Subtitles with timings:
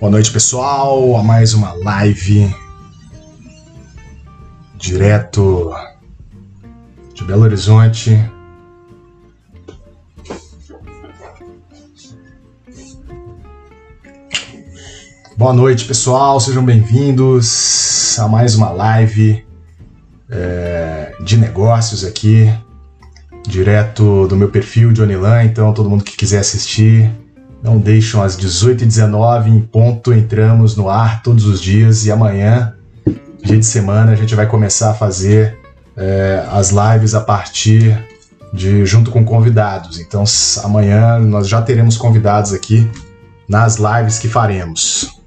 [0.00, 2.54] Boa noite, pessoal, a mais uma live
[4.76, 5.74] direto
[7.12, 8.16] de Belo Horizonte.
[15.36, 19.44] Boa noite, pessoal, sejam bem-vindos a mais uma live
[20.30, 22.48] é, de negócios aqui,
[23.48, 25.42] direto do meu perfil Johnny Lan.
[25.42, 27.10] Então, todo mundo que quiser assistir,
[27.62, 32.74] não deixam às 18h19 em ponto, entramos no ar todos os dias e amanhã,
[33.42, 35.58] dia de semana, a gente vai começar a fazer
[35.96, 37.98] é, as lives a partir
[38.52, 39.98] de junto com convidados.
[39.98, 40.24] Então
[40.62, 42.88] amanhã nós já teremos convidados aqui
[43.48, 45.18] nas lives que faremos.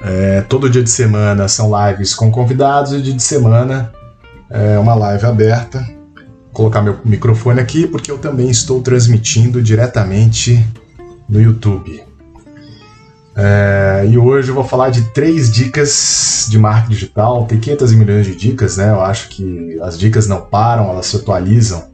[0.00, 3.92] É, todo dia de semana são lives com convidados e dia de semana
[4.50, 5.97] é uma live aberta
[6.58, 10.66] colocar meu microfone aqui porque eu também estou transmitindo diretamente
[11.28, 12.02] no YouTube.
[13.36, 17.46] É, e hoje eu vou falar de três dicas de marketing digital.
[17.46, 18.90] Tem 500 milhões de dicas, né?
[18.90, 21.90] Eu acho que as dicas não param, elas se atualizam.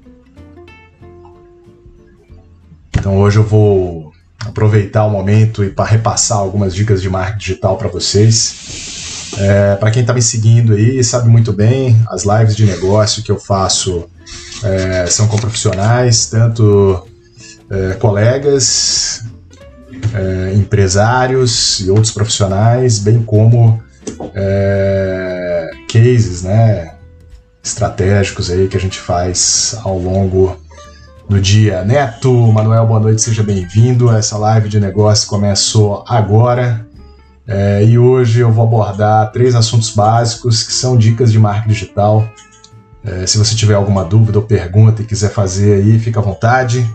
[2.97, 4.15] Então hoje eu vou
[4.47, 9.35] aproveitar o momento e para repassar algumas dicas de marketing digital para vocês.
[9.37, 13.31] É, para quem está me seguindo aí, sabe muito bem as lives de negócio que
[13.31, 14.09] eu faço
[14.65, 17.07] é, são profissionais, tanto
[17.71, 19.25] é, colegas,
[20.15, 23.83] é, empresários e outros profissionais, bem como
[24.35, 26.95] é, cases né,
[27.63, 30.57] estratégicos aí que a gente faz ao longo
[31.29, 31.83] do dia.
[31.85, 34.11] Neto, Manuel, boa noite, seja bem-vindo.
[34.11, 36.87] Essa live de negócio começou agora.
[37.47, 42.27] É, e hoje eu vou abordar três assuntos básicos que são dicas de marketing digital
[43.05, 46.91] é, se você tiver alguma dúvida ou pergunta e quiser fazer aí, fica à vontade.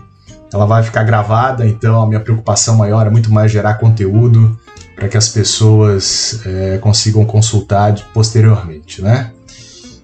[0.52, 4.58] Ela vai ficar gravada, então a minha preocupação maior é muito mais gerar conteúdo
[4.96, 9.30] para que as pessoas é, consigam consultar posteriormente, né?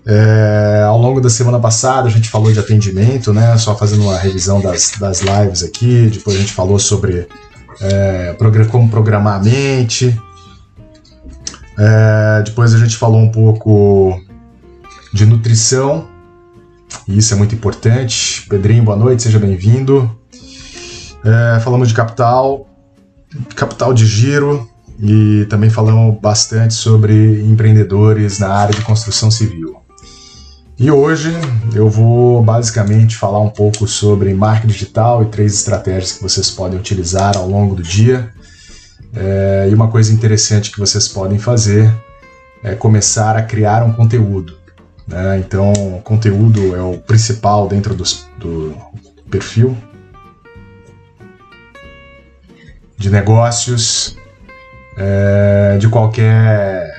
[0.09, 3.59] É, ao longo da semana passada a gente falou de atendimento, né?
[3.59, 6.09] Só fazendo uma revisão das, das lives aqui.
[6.13, 7.27] Depois a gente falou sobre
[7.81, 8.37] é,
[8.71, 10.17] como programar a mente.
[11.77, 14.21] É, depois a gente falou um pouco
[15.17, 16.07] de nutrição.
[17.09, 18.47] E isso é muito importante.
[18.49, 20.15] Pedrinho, boa noite, seja bem-vindo.
[21.25, 22.69] É, falamos de capital,
[23.57, 24.69] capital de giro
[25.01, 29.77] e também falamos bastante sobre empreendedores na área de construção civil.
[30.79, 31.33] E hoje
[31.75, 36.79] eu vou basicamente falar um pouco sobre marketing digital e três estratégias que vocês podem
[36.79, 38.31] utilizar ao longo do dia.
[39.15, 41.91] É, e uma coisa interessante que vocês podem fazer
[42.63, 44.66] é começar a criar um conteúdo.
[45.07, 45.39] Né?
[45.39, 45.73] Então,
[46.03, 48.05] conteúdo é o principal dentro do,
[48.39, 48.77] do
[49.31, 49.77] perfil
[52.99, 54.17] de negócios,
[54.97, 56.95] é, de qualquer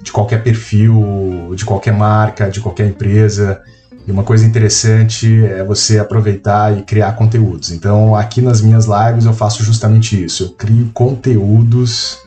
[0.00, 3.60] de qualquer perfil, de qualquer marca, de qualquer empresa.
[4.06, 7.70] E uma coisa interessante é você aproveitar e criar conteúdos.
[7.70, 10.44] Então, aqui nas minhas lives eu faço justamente isso.
[10.44, 12.18] Eu crio conteúdos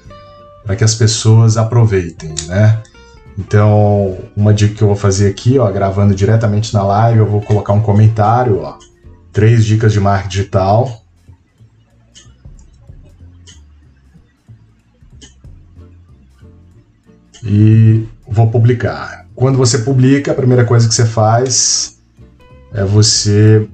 [0.63, 2.83] para que as pessoas aproveitem, né?
[3.37, 7.41] Então, uma dica que eu vou fazer aqui, ó, gravando diretamente na live, eu vou
[7.41, 8.77] colocar um comentário, ó,
[9.31, 11.01] três dicas de marketing digital.
[17.43, 19.25] E vou publicar.
[19.33, 21.99] Quando você publica, a primeira coisa que você faz
[22.73, 23.67] é você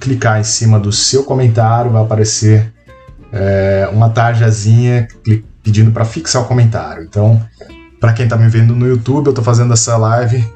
[0.00, 2.72] clicar em cima do seu comentário, vai aparecer
[3.32, 5.08] é, uma tarjazinha
[5.62, 7.04] pedindo para fixar o comentário.
[7.04, 7.42] Então,
[8.04, 10.46] para quem está me vendo no YouTube, eu estou fazendo essa live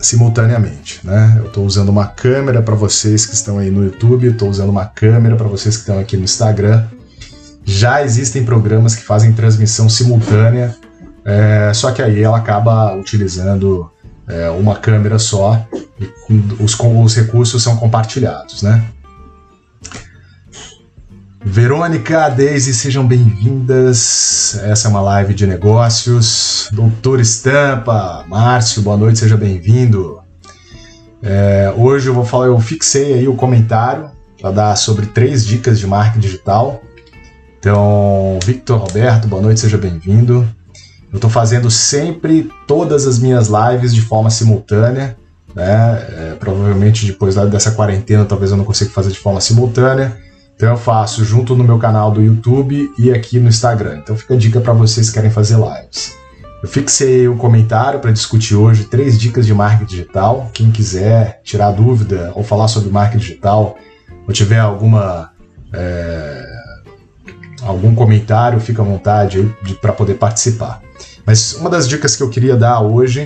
[0.00, 1.36] simultaneamente, né?
[1.38, 4.84] Eu estou usando uma câmera para vocês que estão aí no YouTube, estou usando uma
[4.84, 6.84] câmera para vocês que estão aqui no Instagram.
[7.64, 10.74] Já existem programas que fazem transmissão simultânea,
[11.24, 13.88] é, só que aí ela acaba utilizando
[14.26, 15.64] é, uma câmera só
[16.28, 18.82] e os, os recursos são compartilhados, né?
[21.46, 24.58] Verônica, Daisy, sejam bem-vindas.
[24.62, 26.70] Essa é uma live de negócios.
[26.72, 30.22] Doutor Estampa, Márcio, boa noite, seja bem-vindo.
[31.22, 34.10] É, hoje eu vou falar, eu fixei aí o comentário
[34.40, 36.82] para dar sobre três dicas de marketing digital.
[37.60, 40.48] Então, Victor Roberto, boa noite, seja bem-vindo.
[41.12, 45.14] Eu estou fazendo sempre todas as minhas lives de forma simultânea.
[45.54, 45.62] Né?
[45.62, 50.24] É, provavelmente depois dessa quarentena, talvez eu não consiga fazer de forma simultânea.
[50.56, 53.98] Então eu faço junto no meu canal do YouTube e aqui no Instagram.
[53.98, 56.16] Então fica a dica para vocês que querem fazer lives.
[56.62, 60.50] Eu fixei o um comentário para discutir hoje três dicas de marketing digital.
[60.54, 63.76] Quem quiser tirar dúvida ou falar sobre marketing digital,
[64.26, 65.30] ou tiver alguma
[65.72, 66.42] é,
[67.62, 70.80] algum comentário, fica à vontade para poder participar.
[71.26, 73.24] Mas uma das dicas que eu queria dar hoje,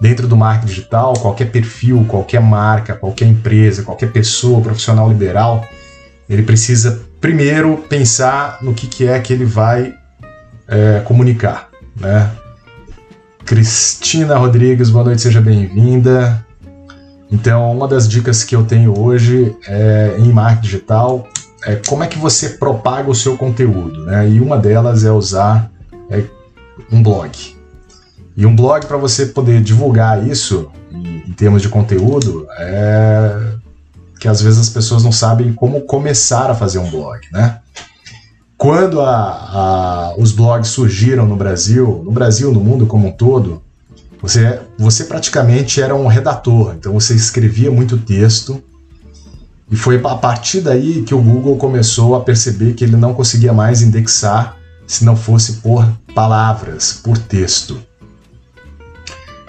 [0.00, 5.64] dentro do marketing digital, qualquer perfil, qualquer marca, qualquer empresa, qualquer pessoa, profissional liberal,
[6.28, 9.94] ele precisa primeiro pensar no que, que é que ele vai
[10.68, 11.68] é, comunicar.
[11.98, 12.30] Né?
[13.44, 16.44] Cristina Rodrigues, boa noite, seja bem-vinda.
[17.30, 21.28] Então, uma das dicas que eu tenho hoje é, em marketing digital
[21.64, 24.28] é como é que você propaga o seu conteúdo, né?
[24.28, 25.70] E uma delas é usar
[26.08, 26.22] é,
[26.92, 27.56] um blog.
[28.36, 33.45] E um blog para você poder divulgar isso em, em, termos de conteúdo é
[34.26, 37.60] que às vezes as pessoas não sabem como começar a fazer um blog, né?
[38.58, 43.62] Quando a, a, os blogs surgiram no Brasil, no Brasil, no mundo como um todo,
[44.20, 48.60] você, você praticamente era um redator, então você escrevia muito texto
[49.70, 53.52] e foi a partir daí que o Google começou a perceber que ele não conseguia
[53.52, 54.56] mais indexar
[54.88, 55.86] se não fosse por
[56.16, 57.80] palavras, por texto.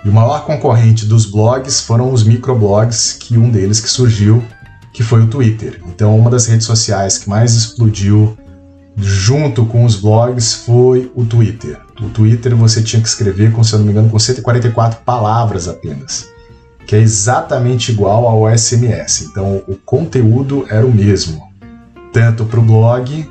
[0.05, 4.43] E o maior concorrente dos blogs foram os microblogs, que um deles que surgiu,
[4.97, 5.79] que foi o Twitter.
[5.85, 8.35] Então, uma das redes sociais que mais explodiu
[8.97, 11.77] junto com os blogs foi o Twitter.
[12.01, 15.67] O Twitter você tinha que escrever, com, se eu não me engano, com 144 palavras
[15.67, 16.27] apenas
[16.87, 19.27] que é exatamente igual ao SMS.
[19.29, 21.43] Então o conteúdo era o mesmo,
[22.13, 23.29] tanto para o blog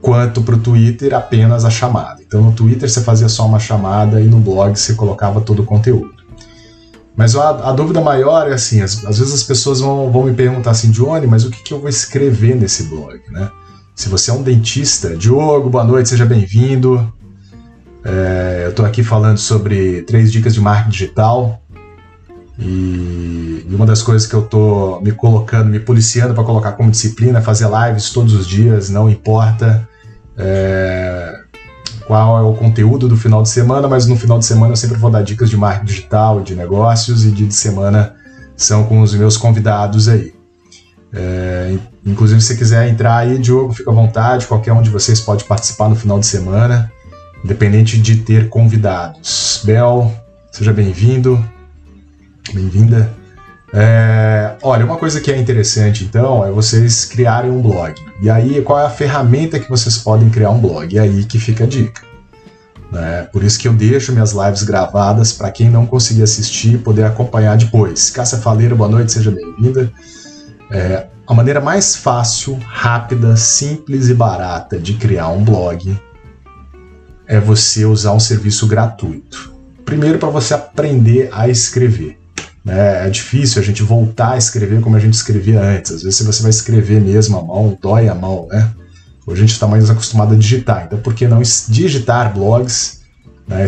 [0.00, 2.22] quanto para o Twitter, apenas a chamada.
[2.26, 5.66] Então no Twitter você fazia só uma chamada e no blog você colocava todo o
[5.66, 6.13] conteúdo.
[7.16, 10.34] Mas a, a dúvida maior é assim: às, às, vezes as pessoas vão, vão me
[10.34, 13.20] perguntar assim, Johnny, mas o que, que eu vou escrever nesse blog?
[13.30, 13.50] Né?
[13.94, 17.12] Se você é um dentista, Diogo, boa noite, seja bem-vindo.
[18.04, 21.62] É, eu estou aqui falando sobre três dicas de marketing digital.
[22.58, 27.38] E, uma das coisas que eu tô me colocando, me policiando para colocar como disciplina
[27.38, 29.88] é fazer lives todos os dias, não importa
[30.36, 31.33] é,
[32.06, 34.96] qual é o conteúdo do final de semana, mas no final de semana eu sempre
[34.98, 38.14] vou dar dicas de marketing digital, de negócios, e dia de semana
[38.56, 40.34] são com os meus convidados aí.
[41.12, 45.44] É, inclusive, se quiser entrar aí, Diogo, fica à vontade, qualquer um de vocês pode
[45.44, 46.92] participar no final de semana,
[47.44, 49.62] independente de ter convidados.
[49.64, 50.12] Bel,
[50.50, 51.42] seja bem-vindo.
[52.52, 53.23] Bem-vinda.
[53.76, 58.00] É, olha, uma coisa que é interessante então é vocês criarem um blog.
[58.22, 60.94] E aí, qual é a ferramenta que vocês podem criar um blog?
[60.94, 62.02] E aí que fica a dica.
[62.92, 63.28] Né?
[63.32, 67.56] Por isso que eu deixo minhas lives gravadas para quem não conseguir assistir poder acompanhar
[67.56, 68.10] depois.
[68.10, 69.92] Cássia Faleiro, boa noite, seja bem-vinda.
[70.70, 76.00] É, a maneira mais fácil, rápida, simples e barata de criar um blog
[77.26, 79.52] é você usar um serviço gratuito.
[79.84, 82.23] Primeiro, para você aprender a escrever.
[82.66, 85.92] É, é difícil a gente voltar a escrever como a gente escrevia antes.
[85.92, 88.72] Às vezes, se você vai escrever mesmo a mão, dói a mão, né?
[89.26, 90.84] Hoje a gente está mais acostumado a digitar.
[90.84, 93.02] Então, por que não digitar blogs?
[93.46, 93.64] Né?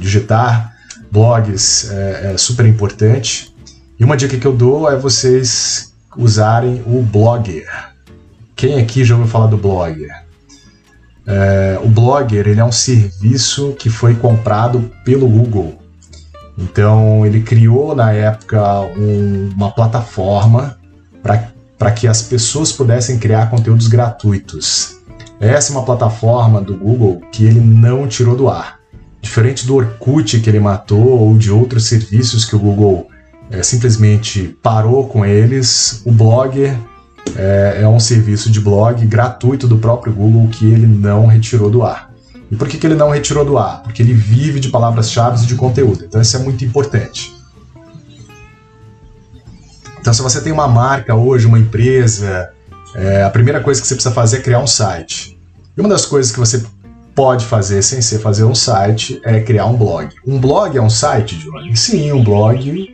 [0.00, 0.74] Digitar
[1.10, 3.54] blogs é, é super importante.
[3.98, 7.66] E uma dica que eu dou é vocês usarem o Blogger.
[8.54, 10.10] Quem aqui já ouviu falar do Blogger?
[11.26, 15.78] É, o Blogger ele é um serviço que foi comprado pelo Google.
[16.58, 20.76] Então ele criou na época um, uma plataforma
[21.22, 24.98] para que as pessoas pudessem criar conteúdos gratuitos.
[25.38, 28.78] Essa é uma plataforma do Google que ele não tirou do ar.
[29.22, 33.06] Diferente do Orkut que ele matou ou de outros serviços que o Google
[33.50, 36.76] é, simplesmente parou com eles, o Blogger
[37.36, 41.82] é, é um serviço de blog gratuito do próprio Google que ele não retirou do
[41.82, 42.07] ar.
[42.50, 43.82] E por que, que ele não retirou do ar?
[43.82, 46.04] Porque ele vive de palavras-chave e de conteúdo.
[46.04, 47.34] Então isso é muito importante.
[50.00, 52.50] Então se você tem uma marca hoje, uma empresa,
[52.94, 55.38] é, a primeira coisa que você precisa fazer é criar um site.
[55.76, 56.64] E uma das coisas que você
[57.14, 60.08] pode fazer sem ser fazer um site é criar um blog.
[60.26, 61.76] Um blog é um site, Johnny?
[61.76, 62.88] Sim, um blog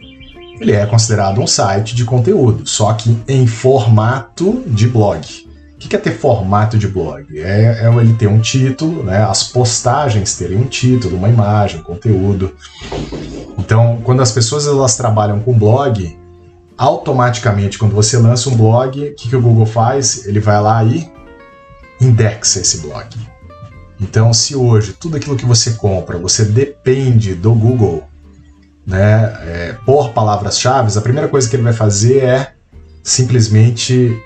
[0.60, 5.48] ele é considerado um site de conteúdo, só que em formato de blog.
[5.84, 7.38] O que é ter formato de blog?
[7.38, 9.22] É, é ele ter um título, né?
[9.22, 12.54] as postagens terem um título, uma imagem, um conteúdo.
[13.58, 16.18] Então, quando as pessoas elas trabalham com blog,
[16.76, 20.26] automaticamente, quando você lança um blog, o que, que o Google faz?
[20.26, 21.10] Ele vai lá e
[22.00, 23.06] indexa esse blog.
[24.00, 28.04] Então, se hoje tudo aquilo que você compra, você depende do Google,
[28.86, 32.52] né, é, por palavras-chave, a primeira coisa que ele vai fazer é
[33.02, 34.18] simplesmente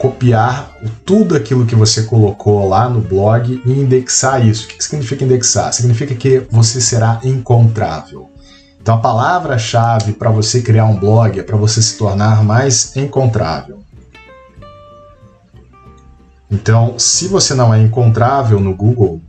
[0.00, 0.72] copiar
[1.04, 4.64] tudo aquilo que você colocou lá no blog e indexar isso.
[4.64, 5.70] O que significa indexar?
[5.74, 8.30] Significa que você será encontrável.
[8.80, 13.80] Então a palavra-chave para você criar um blog é para você se tornar mais encontrável.
[16.50, 19.20] Então, se você não é encontrável no Google,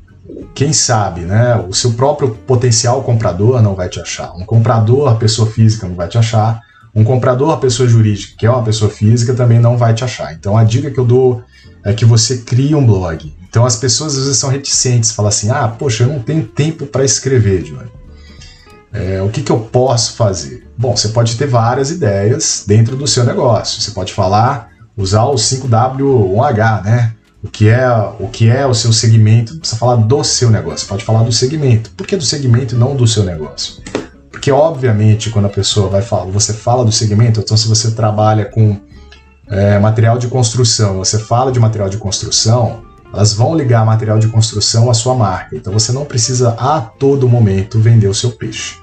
[0.55, 1.53] quem sabe, né?
[1.67, 4.31] O seu próprio potencial comprador não vai te achar.
[4.37, 6.61] Um comprador, pessoa física, não vai te achar.
[6.93, 10.33] Um comprador, a pessoa jurídica, que é uma pessoa física, também não vai te achar.
[10.33, 11.41] Então, a dica que eu dou
[11.83, 13.33] é que você crie um blog.
[13.47, 16.85] Então, as pessoas às vezes são reticentes, falam assim: ah, poxa, eu não tenho tempo
[16.85, 17.89] para escrever, Johnny.
[18.93, 20.67] É, o que, que eu posso fazer?
[20.77, 23.81] Bom, você pode ter várias ideias dentro do seu negócio.
[23.81, 27.13] Você pode falar, usar o 5W1H, né?
[27.43, 29.53] O que é o que é o seu segmento?
[29.53, 31.89] Não precisa falar do seu negócio, pode falar do segmento.
[31.91, 33.81] Por que do segmento e não do seu negócio?
[34.41, 38.43] Porque obviamente quando a pessoa vai falar, você fala do segmento, então se você trabalha
[38.45, 38.75] com
[39.47, 42.81] é, material de construção, você fala de material de construção,
[43.13, 45.55] elas vão ligar material de construção à sua marca.
[45.55, 48.79] Então você não precisa a todo momento vender o seu peixe.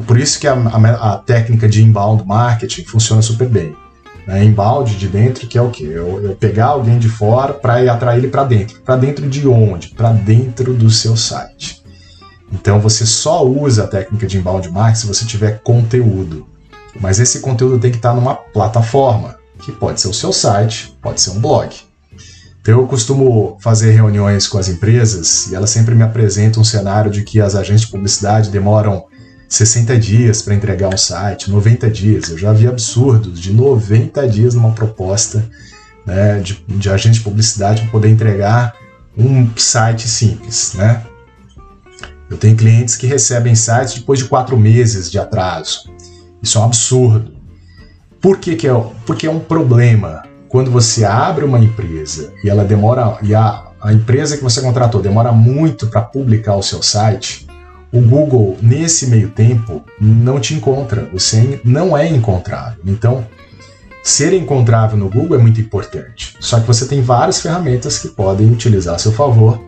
[0.00, 3.76] É por isso que a, a, a técnica de inbound marketing funciona super bem.
[4.26, 4.42] Né?
[4.42, 5.84] Inbound de dentro, que é o quê?
[5.84, 8.80] Eu, eu pegar alguém de fora para atrair ele para dentro.
[8.80, 9.88] Para dentro de onde?
[9.88, 11.77] Para dentro do seu site.
[12.52, 16.46] Então você só usa a técnica de inbound marketing se você tiver conteúdo.
[17.00, 21.20] Mas esse conteúdo tem que estar numa plataforma, que pode ser o seu site, pode
[21.20, 21.74] ser um blog.
[22.60, 27.10] Então eu costumo fazer reuniões com as empresas e elas sempre me apresentam um cenário
[27.10, 29.06] de que as agências de publicidade demoram
[29.48, 32.28] 60 dias para entregar um site, 90 dias.
[32.28, 35.48] Eu já vi absurdos de 90 dias numa proposta
[36.04, 38.74] né, de, de agente de publicidade para poder entregar
[39.16, 40.74] um site simples.
[40.74, 41.02] Né?
[42.30, 45.90] Eu tenho clientes que recebem sites depois de quatro meses de atraso.
[46.42, 47.32] Isso é um absurdo.
[48.20, 48.84] Por que, que é?
[49.06, 50.22] Porque é um problema.
[50.48, 55.00] Quando você abre uma empresa e ela demora, e a, a empresa que você contratou
[55.00, 57.46] demora muito para publicar o seu site,
[57.92, 61.08] o Google, nesse meio tempo, não te encontra.
[61.12, 62.80] Você não é encontrável.
[62.84, 63.26] Então,
[64.02, 66.34] ser encontrável no Google é muito importante.
[66.40, 69.67] Só que você tem várias ferramentas que podem utilizar a seu favor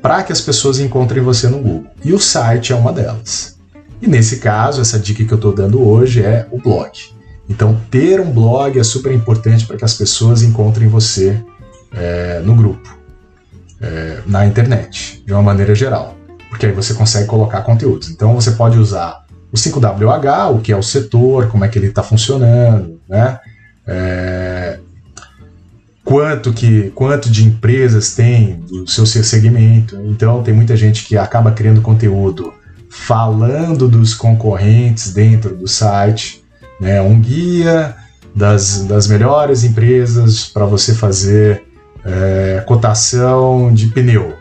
[0.00, 1.86] para que as pessoas encontrem você no Google.
[2.04, 3.58] E o site é uma delas.
[4.00, 6.90] E nesse caso, essa dica que eu estou dando hoje é o blog.
[7.48, 11.42] Então, ter um blog é super importante para que as pessoas encontrem você
[11.92, 12.96] é, no grupo,
[13.80, 18.10] é, na internet, de uma maneira geral porque aí você consegue colocar conteúdos.
[18.10, 21.88] Então você pode usar o 5WH, o que é o setor, como é que ele
[21.88, 23.38] está funcionando, né?
[23.86, 24.77] É,
[26.08, 29.94] quanto que quanto de empresas tem do seu segmento.
[30.06, 32.54] Então tem muita gente que acaba criando conteúdo
[32.88, 36.42] falando dos concorrentes dentro do site,
[36.80, 37.02] né?
[37.02, 37.94] Um guia
[38.34, 41.64] das, das melhores empresas para você fazer
[42.02, 44.34] é, cotação de pneu,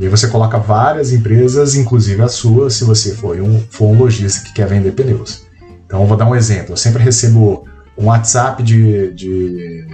[0.00, 3.98] e aí você coloca várias empresas, inclusive a sua, se você for um, for um
[3.98, 5.44] lojista que quer vender pneus.
[5.84, 6.72] Então vou dar um exemplo.
[6.72, 9.86] Eu sempre recebo um WhatsApp de, de,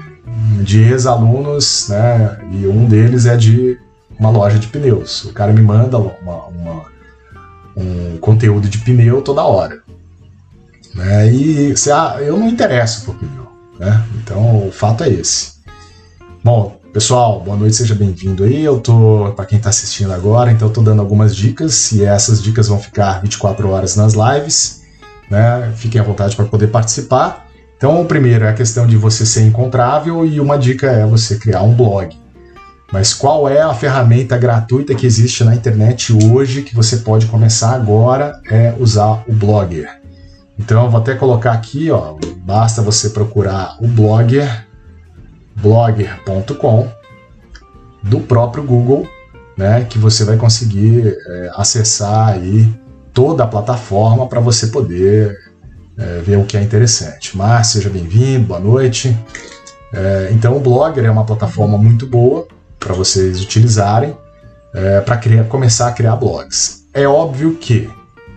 [0.63, 2.39] de ex-alunos, né?
[2.53, 3.79] E um deles é de
[4.19, 5.25] uma loja de pneus.
[5.25, 6.85] O cara me manda uma, uma,
[7.77, 9.83] um conteúdo de pneu toda hora.
[10.95, 11.33] Né?
[11.33, 13.47] E se, ah, eu não interesso por pneu.
[13.79, 14.05] Né?
[14.23, 15.61] Então o fato é esse.
[16.45, 18.65] Bom, Pessoal, boa noite, seja bem-vindo aí.
[18.65, 22.43] Eu tô, para quem está assistindo agora, então eu tô dando algumas dicas e essas
[22.43, 24.83] dicas vão ficar 24 horas nas lives,
[25.31, 25.73] né?
[25.77, 27.47] Fiquem à vontade para poder participar.
[27.81, 31.39] Então, o primeiro é a questão de você ser encontrável e uma dica é você
[31.39, 32.15] criar um blog.
[32.93, 37.75] Mas qual é a ferramenta gratuita que existe na internet hoje que você pode começar
[37.75, 39.99] agora é usar o Blogger.
[40.59, 44.67] Então, eu vou até colocar aqui, ó, basta você procurar o Blogger
[45.57, 46.87] blogger.com
[48.03, 49.09] do próprio Google,
[49.57, 52.69] né, que você vai conseguir é, acessar aí
[53.15, 55.35] toda a plataforma para você poder
[56.01, 57.37] é, ver o que é interessante.
[57.37, 59.17] Mas seja bem-vindo, boa noite.
[59.93, 62.47] É, então o Blogger é uma plataforma muito boa
[62.79, 64.17] para vocês utilizarem
[64.73, 66.85] é, para começar a criar blogs.
[66.95, 67.89] É óbvio que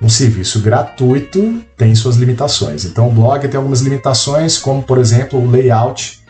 [0.01, 2.83] um serviço gratuito tem suas limitações.
[2.85, 6.21] Então o Blogger tem algumas limitações, como por exemplo o layout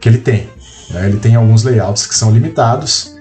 [0.00, 0.48] que ele tem.
[0.90, 1.06] Né?
[1.06, 3.14] Ele tem alguns layouts que são limitados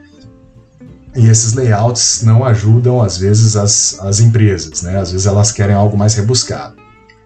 [1.16, 4.82] e esses layouts não ajudam, às vezes, as, as empresas.
[4.84, 4.98] Né?
[4.98, 6.76] Às vezes elas querem algo mais rebuscado.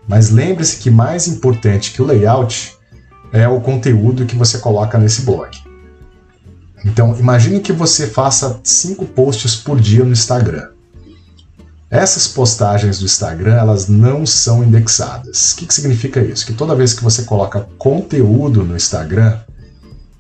[0.08, 2.78] Mas lembre-se que mais importante que o layout
[3.32, 5.50] é o conteúdo que você coloca nesse blog.
[6.86, 10.70] Então, imagine que você faça cinco posts por dia no Instagram.
[11.90, 15.52] Essas postagens do Instagram, elas não são indexadas.
[15.52, 16.46] O que, que significa isso?
[16.46, 19.40] Que toda vez que você coloca conteúdo no Instagram,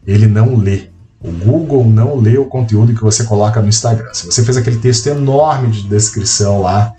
[0.05, 0.89] ele não lê.
[1.19, 4.13] O Google não lê o conteúdo que você coloca no Instagram.
[4.13, 6.93] Se você fez aquele texto enorme de descrição lá,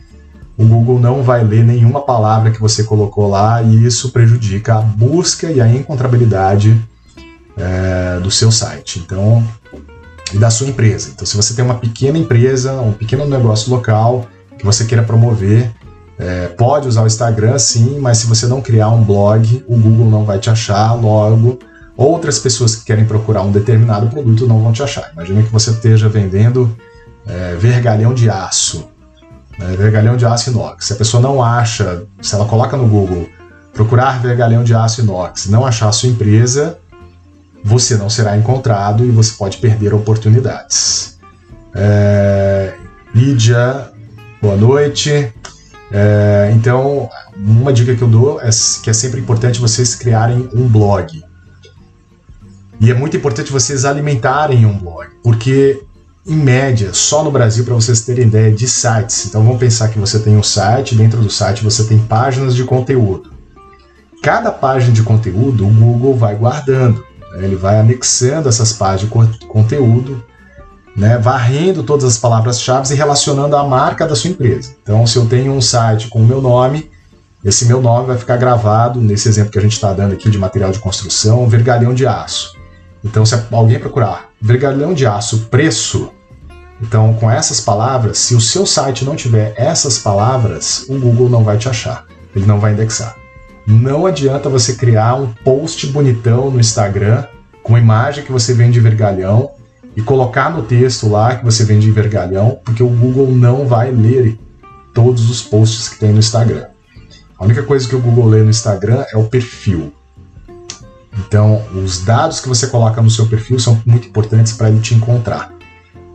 [0.56, 4.80] o Google não vai ler nenhuma palavra que você colocou lá e isso prejudica a
[4.80, 6.80] busca e a encontrabilidade
[7.56, 9.00] é, do seu site.
[9.00, 9.42] Então,
[10.32, 11.10] e da sua empresa.
[11.14, 14.26] Então, se você tem uma pequena empresa, um pequeno negócio local
[14.58, 15.70] que você queira promover,
[16.18, 20.10] é, pode usar o Instagram sim, mas se você não criar um blog, o Google
[20.10, 21.58] não vai te achar, logo
[21.96, 25.10] outras pessoas que querem procurar um determinado produto não vão te achar.
[25.12, 26.74] Imagina que você esteja vendendo
[27.26, 28.88] é, vergalhão de aço,
[29.58, 30.86] né, vergalhão de aço inox.
[30.86, 33.28] Se a pessoa não acha, se ela coloca no Google
[33.72, 36.78] procurar vergalhão de aço inox, não achar a sua empresa,
[37.64, 41.18] você não será encontrado e você pode perder oportunidades.
[41.74, 42.74] É,
[43.14, 43.90] Lídia,
[44.40, 45.32] boa noite.
[45.90, 48.50] É, então, uma dica que eu dou é
[48.82, 51.22] que é sempre importante vocês criarem um blog.
[52.80, 55.82] E é muito importante vocês alimentarem um blog, porque
[56.26, 59.26] em média, só no Brasil, para vocês terem ideia de sites.
[59.26, 62.64] Então vamos pensar que você tem um site, dentro do site você tem páginas de
[62.64, 63.32] conteúdo.
[64.22, 67.44] Cada página de conteúdo o Google vai guardando, né?
[67.44, 70.24] ele vai anexando essas páginas de conteúdo,
[70.96, 71.18] né?
[71.18, 74.74] varrendo todas as palavras-chave e relacionando a marca da sua empresa.
[74.82, 76.90] Então, se eu tenho um site com o meu nome,
[77.44, 80.38] esse meu nome vai ficar gravado nesse exemplo que a gente está dando aqui de
[80.38, 82.56] material de construção, vergalhão de aço.
[83.04, 86.10] Então, se alguém procurar vergalhão de aço preço,
[86.80, 91.44] então com essas palavras, se o seu site não tiver essas palavras, o Google não
[91.44, 92.04] vai te achar,
[92.34, 93.16] ele não vai indexar.
[93.66, 97.24] Não adianta você criar um post bonitão no Instagram
[97.62, 99.52] com a imagem que você vende vergalhão
[99.96, 104.38] e colocar no texto lá que você vende vergalhão, porque o Google não vai ler
[104.92, 106.66] todos os posts que tem no Instagram.
[107.38, 109.92] A única coisa que o Google lê no Instagram é o perfil.
[111.16, 114.94] Então, os dados que você coloca no seu perfil são muito importantes para ele te
[114.94, 115.53] encontrar.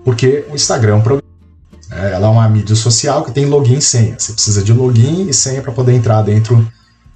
[0.10, 1.30] Porque o Instagram é um programa.
[1.92, 4.16] É, ela é uma mídia social que tem login e senha.
[4.18, 6.68] Você precisa de login e senha para poder entrar dentro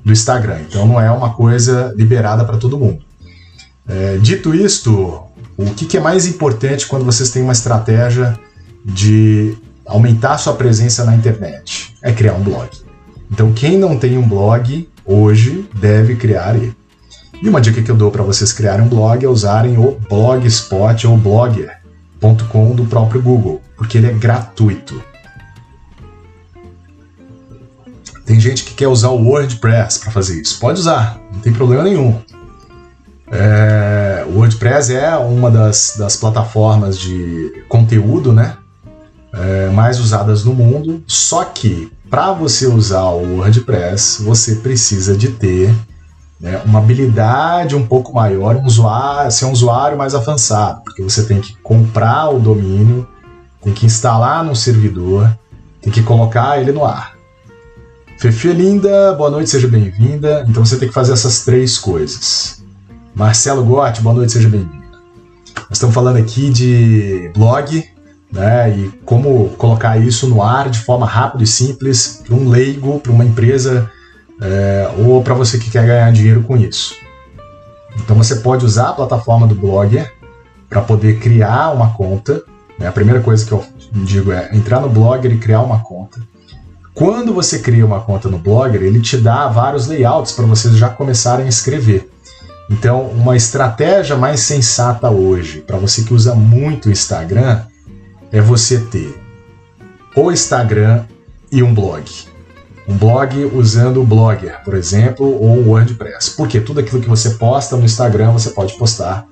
[0.06, 0.60] do Instagram.
[0.69, 3.03] Então, não é uma coisa liberada para todo mundo.
[3.88, 5.23] É, dito isto,
[5.58, 8.39] o que, que é mais importante quando vocês têm uma estratégia
[8.86, 11.95] de aumentar sua presença na internet?
[11.99, 12.69] É criar um blog.
[13.32, 16.75] Então, quem não tem um blog hoje deve criar ele.
[17.41, 21.08] E uma dica que eu dou para vocês criarem um blog é usarem o Blogspot
[21.08, 21.17] ou
[22.23, 25.01] blogger.com do próprio Google, porque ele é gratuito.
[28.25, 30.57] Tem gente que quer usar o WordPress para fazer isso.
[30.59, 32.17] Pode usar, não tem problema nenhum.
[33.29, 38.55] É, o WordPress é uma das, das plataformas de conteúdo né,
[39.33, 45.29] é, mais usadas no mundo, só que para você usar o WordPress, você precisa de
[45.29, 45.73] ter
[46.43, 51.23] né, uma habilidade um pouco maior, um usuário, ser um usuário mais avançado, porque você
[51.23, 53.08] tem que comprar o domínio,
[53.62, 55.34] tem que instalar no servidor,
[55.82, 57.13] tem que colocar ele no ar.
[58.19, 60.45] Fefe linda, boa noite, seja bem-vinda.
[60.47, 62.62] Então você tem que fazer essas três coisas.
[63.15, 64.84] Marcelo Gotti, boa noite, seja bem-vindo.
[65.56, 67.86] Nós estamos falando aqui de blog,
[68.32, 72.99] né, e como colocar isso no ar de forma rápida e simples para um leigo,
[72.99, 73.89] para uma empresa
[74.43, 76.95] é, ou para você que quer ganhar dinheiro com isso.
[77.95, 80.12] Então você pode usar a plataforma do Blogger
[80.69, 82.43] para poder criar uma conta.
[82.77, 82.88] Né?
[82.88, 86.19] A primeira coisa que eu digo é entrar no Blogger e criar uma conta.
[86.93, 90.89] Quando você cria uma conta no Blogger, ele te dá vários layouts para vocês já
[90.89, 92.10] começarem a escrever.
[92.69, 97.62] Então, uma estratégia mais sensata hoje, para você que usa muito o Instagram,
[98.32, 99.19] é você ter
[100.15, 101.03] o Instagram
[101.51, 102.33] e um blog
[102.88, 106.32] um blog usando o Blogger, por exemplo, ou o WordPress.
[106.32, 109.26] Porque tudo aquilo que você posta no Instagram você pode postar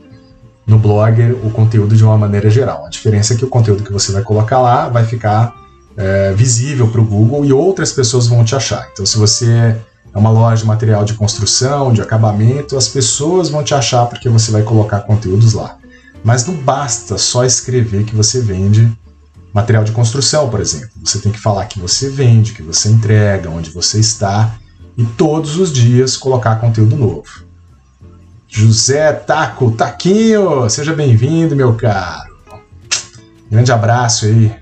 [0.65, 2.85] no Blogger o conteúdo de uma maneira geral.
[2.85, 5.53] A diferença é que o conteúdo que você vai colocar lá vai ficar
[5.97, 8.87] é, visível para o Google e outras pessoas vão te achar.
[8.91, 9.77] Então, se você
[10.13, 14.29] é uma loja de material de construção, de acabamento, as pessoas vão te achar porque
[14.29, 15.77] você vai colocar conteúdos lá.
[16.23, 18.91] Mas não basta só escrever que você vende
[19.53, 20.89] Material de construção, por exemplo.
[21.03, 24.55] Você tem que falar que você vende, que você entrega, onde você está
[24.97, 27.43] e todos os dias colocar conteúdo novo.
[28.47, 32.31] José Taco, Taquinho, seja bem-vindo, meu caro.
[33.49, 34.55] Grande abraço aí.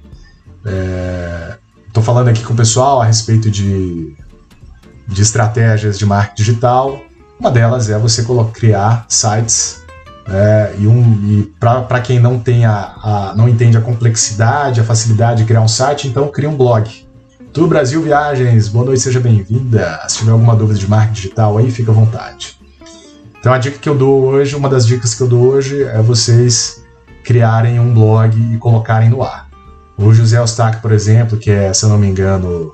[1.88, 4.16] Estou é, falando aqui com o pessoal a respeito de,
[5.08, 7.02] de estratégias de marketing digital.
[7.40, 9.79] Uma delas é você criar sites
[10.32, 14.84] é, e um, e para quem não tem a, a, não entende a complexidade, a
[14.84, 16.88] facilidade de criar um site, então cria um blog.
[17.52, 20.00] Tu Brasil Viagens, boa noite, seja bem-vinda.
[20.08, 22.60] Se tiver alguma dúvida de marketing digital aí, fica à vontade.
[23.40, 26.02] Então a dica que eu dou hoje, uma das dicas que eu dou hoje é
[26.02, 26.84] vocês
[27.24, 29.50] criarem um blog e colocarem no ar.
[29.98, 32.74] O José Eustáquio, por exemplo, que é, se eu não me engano,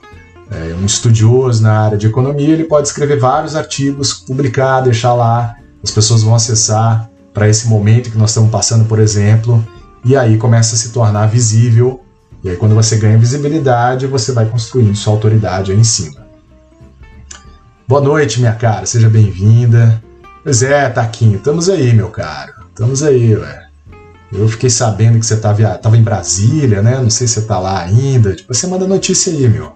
[0.51, 5.55] é um estudioso na área de economia, ele pode escrever vários artigos, publicar, deixar lá,
[5.81, 9.63] as pessoas vão acessar para esse momento que nós estamos passando, por exemplo,
[10.05, 12.01] e aí começa a se tornar visível.
[12.41, 16.25] E aí, quando você ganha visibilidade, você vai construindo sua autoridade aí em cima.
[17.85, 20.01] Boa noite, minha cara, seja bem-vinda.
[20.43, 22.53] Pois é, Taquinho, estamos aí, meu caro.
[22.69, 23.65] Estamos aí, ué.
[24.31, 26.99] Eu fiquei sabendo que você tava, tava em Brasília, né?
[27.01, 28.33] Não sei se você tá lá ainda.
[28.33, 29.73] Tipo, você manda notícia aí, meu.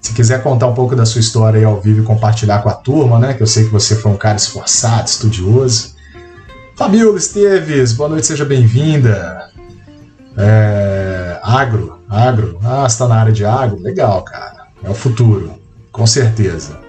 [0.00, 2.74] Se quiser contar um pouco da sua história aí ao vivo e compartilhar com a
[2.74, 3.34] turma, né?
[3.34, 5.92] Que eu sei que você foi um cara esforçado, estudioso.
[6.82, 9.48] Fabiola Esteves, boa noite, seja bem-vinda.
[10.36, 12.58] É, agro, agro.
[12.60, 13.80] Ah, você tá na área de agro?
[13.80, 14.66] Legal, cara.
[14.82, 15.52] É o futuro,
[15.92, 16.80] com certeza.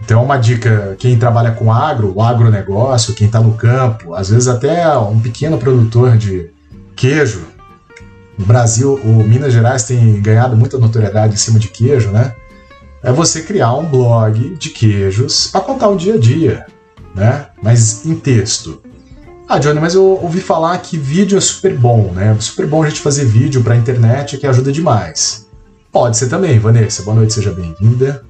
[0.00, 4.46] Então, uma dica: quem trabalha com agro, o agronegócio, quem está no campo, às vezes
[4.46, 6.48] até um pequeno produtor de
[6.94, 7.42] queijo.
[8.38, 12.36] No Brasil, o Minas Gerais tem ganhado muita notoriedade em cima de queijo, né?
[13.02, 16.64] É você criar um blog de queijos para contar o dia a dia,
[17.12, 17.46] né?
[17.60, 18.80] Mas em texto.
[19.52, 22.36] Ah, Johnny, mas eu ouvi falar que vídeo é super bom, né?
[22.38, 25.44] Super bom a gente fazer vídeo para a internet que ajuda demais.
[25.90, 27.02] Pode ser também, Vanessa.
[27.02, 28.24] Boa noite, seja bem-vinda.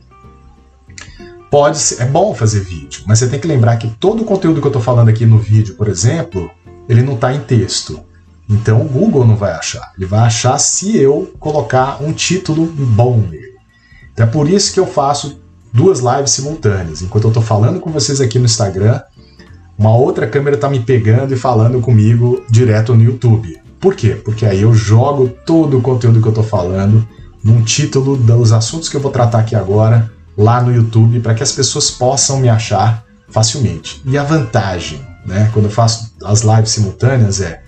[1.50, 4.62] Pode ser, é bom fazer vídeo, mas você tem que lembrar que todo o conteúdo
[4.62, 6.50] que eu estou falando aqui no vídeo, por exemplo,
[6.88, 8.00] ele não está em texto.
[8.48, 9.92] Então o Google não vai achar.
[9.98, 13.58] Ele vai achar se eu colocar um título bom nele.
[14.14, 15.38] Então é por isso que eu faço
[15.70, 17.02] duas lives simultâneas.
[17.02, 19.02] Enquanto eu estou falando com vocês aqui no Instagram,
[19.80, 23.58] uma outra câmera está me pegando e falando comigo direto no YouTube.
[23.80, 24.10] Por quê?
[24.10, 27.08] Porque aí eu jogo todo o conteúdo que eu estou falando
[27.42, 31.42] num título dos assuntos que eu vou tratar aqui agora lá no YouTube para que
[31.42, 34.02] as pessoas possam me achar facilmente.
[34.04, 37.62] E a vantagem, né, quando eu faço as lives simultâneas é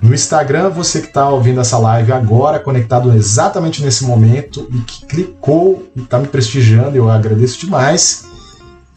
[0.00, 5.04] no Instagram, você que está ouvindo essa live agora, conectado exatamente nesse momento e que
[5.04, 8.24] clicou e está me prestigiando, eu agradeço demais.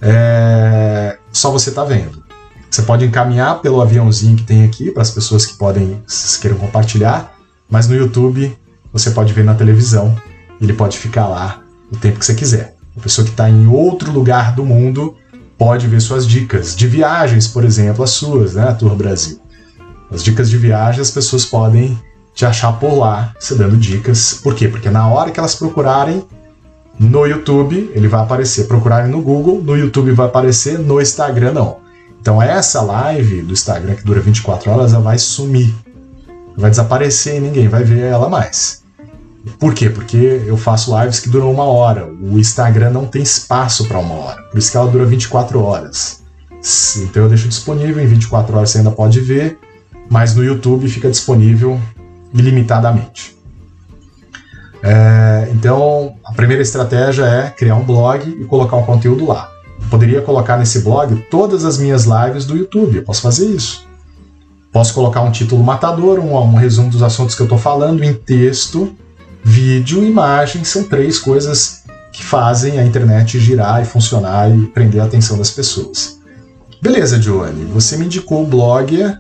[0.02, 1.18] É...
[1.34, 2.31] Só você está vendo.
[2.72, 6.58] Você pode encaminhar pelo aviãozinho que tem aqui para as pessoas que podem, se queiram
[6.58, 7.34] compartilhar,
[7.70, 8.58] mas no YouTube
[8.94, 10.16] você pode ver na televisão,
[10.60, 12.78] ele pode ficar lá o tempo que você quiser.
[12.96, 15.16] A pessoa que está em outro lugar do mundo
[15.58, 19.38] pode ver suas dicas de viagens, por exemplo, as suas, né, a Tour Brasil.
[20.10, 22.00] As dicas de viagem as pessoas podem
[22.34, 24.40] te achar por lá, se dando dicas.
[24.42, 24.70] Por quê?
[24.70, 26.24] Porque na hora que elas procurarem
[26.98, 28.66] no YouTube, ele vai aparecer.
[28.66, 31.91] Procurarem no Google, no YouTube vai aparecer, no Instagram não.
[32.22, 35.74] Então essa live do Instagram que dura 24 horas, ela vai sumir.
[36.56, 38.84] Vai desaparecer e ninguém vai ver ela mais.
[39.60, 39.90] Por quê?
[39.90, 42.08] Porque eu faço lives que duram uma hora.
[42.08, 44.44] O Instagram não tem espaço para uma hora.
[44.44, 46.22] Por isso que ela dura 24 horas.
[46.98, 49.58] Então eu deixo disponível, em 24 horas você ainda pode ver,
[50.08, 51.82] mas no YouTube fica disponível
[52.32, 53.36] ilimitadamente.
[54.84, 59.51] É, então, a primeira estratégia é criar um blog e colocar um conteúdo lá.
[59.92, 63.86] Poderia colocar nesse blog todas as minhas lives do YouTube, eu posso fazer isso.
[64.72, 68.14] Posso colocar um título matador, um, um resumo dos assuntos que eu estou falando em
[68.14, 68.96] texto,
[69.44, 75.06] vídeo imagem são três coisas que fazem a internet girar e funcionar e prender a
[75.06, 76.18] atenção das pessoas.
[76.82, 79.20] Beleza, Johnny, você me indicou o Blogger,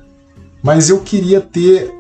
[0.64, 1.92] mas eu queria ter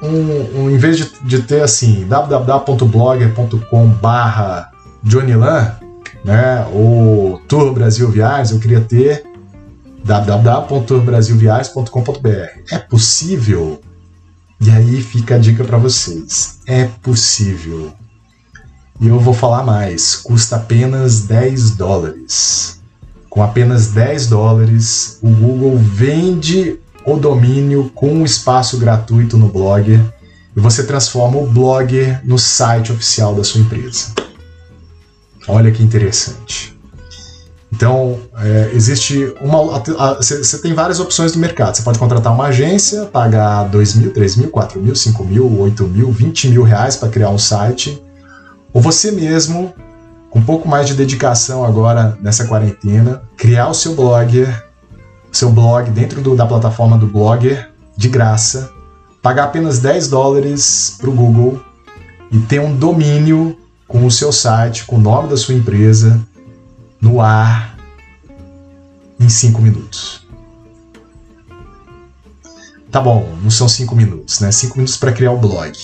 [0.00, 4.70] um, um em vez de, de ter assim www.blogger.com barra
[5.02, 5.83] Johnnylan,
[6.24, 9.24] né, ou Tour Brasil Viagens, eu queria ter
[10.02, 12.28] www.tourbrasilviagens.com.br.
[12.70, 13.80] É possível
[14.60, 17.92] e aí fica a dica para vocês: é possível.
[19.00, 22.80] E eu vou falar mais: custa apenas 10 dólares.
[23.28, 30.00] Com apenas 10 dólares, o Google vende o domínio com um espaço gratuito no Blogger
[30.56, 34.14] e você transforma o Blogger no site oficial da sua empresa.
[35.46, 36.74] Olha que interessante.
[37.72, 39.80] Então, é, existe uma.
[40.18, 41.74] Você tem várias opções no mercado.
[41.74, 45.84] Você pode contratar uma agência, pagar 2 mil, 3 mil, 4 mil, 5 mil, 8
[45.88, 48.00] mil, 20 mil reais para criar um site.
[48.72, 49.74] Ou você mesmo,
[50.30, 54.64] com um pouco mais de dedicação agora nessa quarentena, criar o seu blogger,
[55.32, 58.70] seu blog dentro do, da plataforma do Blogger, de graça,
[59.20, 61.60] pagar apenas 10 dólares para o Google
[62.30, 63.56] e ter um domínio
[63.94, 66.20] com o seu site, com o nome da sua empresa
[67.00, 67.78] no ar
[69.20, 70.26] em 5 minutos.
[72.90, 74.50] Tá bom, não são 5 minutos, né?
[74.50, 75.78] 5 minutos para criar o blog.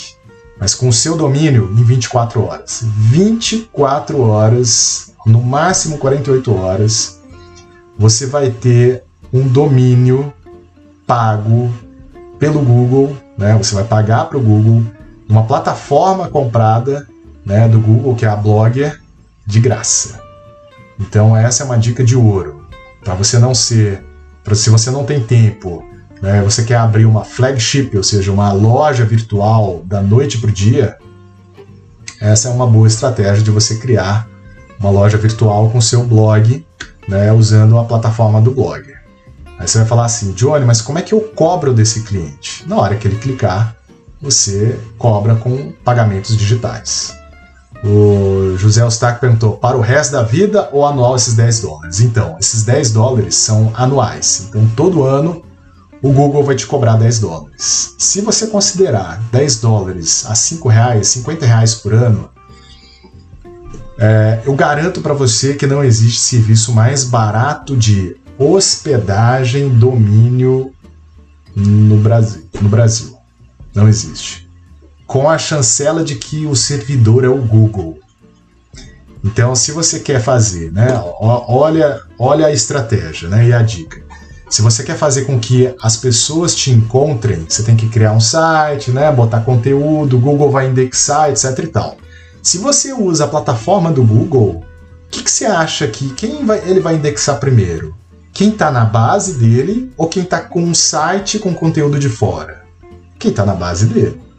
[0.58, 2.82] Mas com o seu domínio em 24 horas.
[2.82, 7.20] 24 horas, no máximo 48 horas,
[7.96, 10.34] você vai ter um domínio
[11.06, 11.72] pago
[12.40, 13.56] pelo Google, né?
[13.56, 14.82] Você vai pagar para o Google
[15.28, 17.06] uma plataforma comprada,
[17.50, 19.00] né, do Google, que é a Blogger,
[19.44, 20.20] de graça.
[20.98, 22.64] Então essa é uma dica de ouro
[23.02, 24.04] para você não ser,
[24.44, 25.84] pra, se você não tem tempo
[26.22, 30.52] né, você quer abrir uma flagship, ou seja, uma loja virtual da noite para o
[30.52, 30.96] dia,
[32.20, 34.28] essa é uma boa estratégia de você criar
[34.78, 36.64] uma loja virtual com seu blog,
[37.08, 39.02] né, usando a plataforma do Blogger.
[39.58, 42.68] Aí você vai falar assim, Johnny, mas como é que eu cobro desse cliente?
[42.68, 43.74] Na hora que ele clicar,
[44.20, 47.19] você cobra com pagamentos digitais.
[47.82, 52.00] O José Ostaque perguntou: para o resto da vida ou anual esses 10 dólares?
[52.00, 54.46] Então, esses 10 dólares são anuais.
[54.48, 55.42] Então, todo ano
[56.02, 57.94] o Google vai te cobrar 10 dólares.
[57.98, 62.30] Se você considerar 10 dólares a 5 reais, 50 reais por ano,
[63.98, 70.72] é, eu garanto para você que não existe serviço mais barato de hospedagem, domínio
[71.54, 72.48] no Brasil.
[72.60, 73.14] No Brasil.
[73.74, 74.49] Não existe.
[75.10, 77.98] Com a chancela de que o servidor é o Google.
[79.24, 80.86] Então, se você quer fazer, né,
[81.20, 84.00] olha, olha a estratégia né, e a dica.
[84.48, 88.20] Se você quer fazer com que as pessoas te encontrem, você tem que criar um
[88.20, 91.96] site, né, botar conteúdo, o Google vai indexar, etc e tal.
[92.40, 96.62] Se você usa a plataforma do Google, o que, que, você acha que quem vai,
[96.64, 97.96] ele vai indexar primeiro?
[98.32, 102.62] Quem está na base dele ou quem está com um site com conteúdo de fora?
[103.18, 104.29] Quem está na base dele.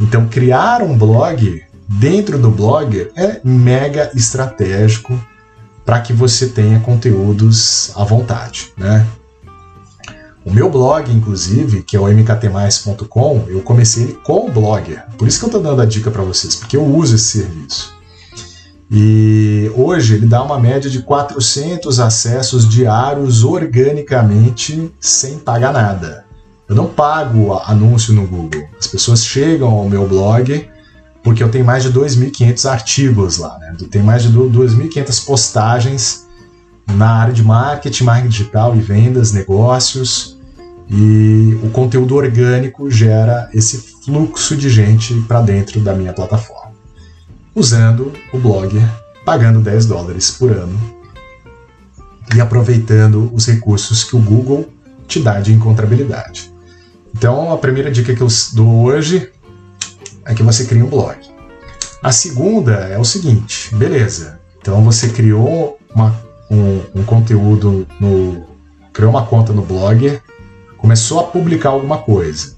[0.00, 5.18] Então, criar um blog dentro do blog é mega estratégico
[5.84, 9.06] para que você tenha conteúdos à vontade, né?
[10.44, 15.04] O meu blog, inclusive, que é o mktmais.com, eu comecei ele com o Blogger.
[15.18, 17.96] Por isso que eu estou dando a dica para vocês, porque eu uso esse serviço.
[18.88, 26.25] E hoje ele dá uma média de 400 acessos diários organicamente sem pagar nada.
[26.68, 28.68] Eu não pago anúncio no Google.
[28.78, 30.68] As pessoas chegam ao meu blog
[31.22, 33.76] porque eu tenho mais de 2.500 artigos lá, né?
[33.90, 36.26] Tem mais de 2.500 postagens
[36.86, 40.38] na área de marketing, marketing digital e vendas, negócios.
[40.88, 46.70] E o conteúdo orgânico gera esse fluxo de gente para dentro da minha plataforma,
[47.56, 48.88] usando o Blogger,
[49.24, 50.78] pagando 10 dólares por ano
[52.36, 54.68] e aproveitando os recursos que o Google
[55.08, 56.55] te dá de encontrabilidade.
[57.16, 59.32] Então, a primeira dica que eu dou hoje
[60.26, 61.16] é que você crie um blog.
[62.02, 66.14] A segunda é o seguinte: beleza, então você criou uma,
[66.50, 68.46] um, um conteúdo no.
[68.92, 70.22] criou uma conta no Blogger
[70.76, 72.54] começou a publicar alguma coisa.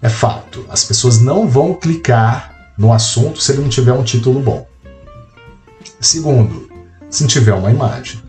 [0.00, 4.38] É fato, as pessoas não vão clicar no assunto se ele não tiver um título
[4.38, 4.68] bom.
[6.00, 6.70] Segundo,
[7.10, 8.22] se não tiver uma imagem.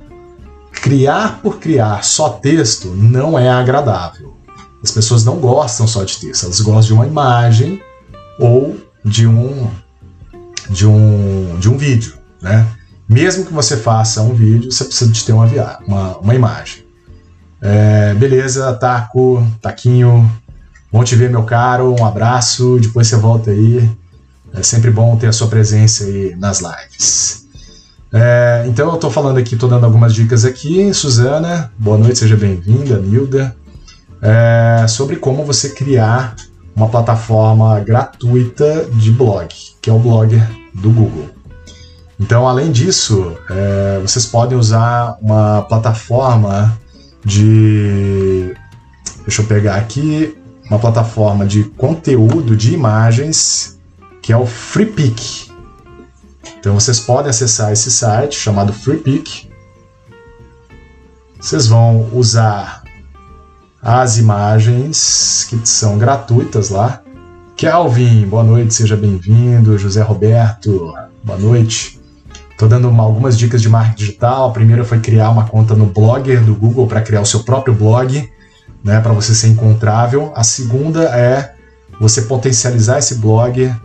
[0.71, 4.40] Criar por criar só texto não é agradável.
[4.83, 7.81] As pessoas não gostam só de texto, elas gostam de uma imagem
[8.39, 9.69] ou de um
[10.69, 12.67] de um de um vídeo, né?
[13.07, 15.45] Mesmo que você faça um vídeo, você precisa de ter uma,
[15.85, 16.85] uma, uma imagem.
[17.61, 20.31] É, beleza, Taco, Taquinho,
[20.91, 23.89] bom te ver, meu caro, um abraço, depois você volta aí.
[24.53, 27.45] É sempre bom ter a sua presença aí nas lives.
[28.13, 30.93] É, então eu estou falando aqui, estou dando algumas dicas aqui.
[30.93, 33.55] Suzana, boa noite, seja bem-vinda, Nilda.
[34.21, 36.35] É, sobre como você criar
[36.75, 39.47] uma plataforma gratuita de blog,
[39.81, 41.29] que é o blogger do Google.
[42.19, 46.77] Então, além disso, é, vocês podem usar uma plataforma
[47.25, 48.55] de.
[49.23, 50.37] Deixa eu pegar aqui
[50.69, 53.79] uma plataforma de conteúdo de imagens
[54.21, 55.51] que é o FreePic.
[56.59, 59.49] Então vocês podem acessar esse site chamado FreePic.
[61.39, 62.80] Vocês vão usar
[63.81, 67.01] as imagens que são gratuitas lá.
[67.55, 69.77] Kelvin, boa noite, seja bem-vindo.
[69.77, 71.99] José Roberto, boa noite.
[72.51, 74.49] Estou dando uma, algumas dicas de marketing digital.
[74.49, 77.73] A primeira foi criar uma conta no Blogger do Google para criar o seu próprio
[77.73, 78.29] blog,
[78.83, 80.31] né, para você ser encontrável.
[80.35, 81.55] A segunda é
[81.99, 83.75] você potencializar esse blog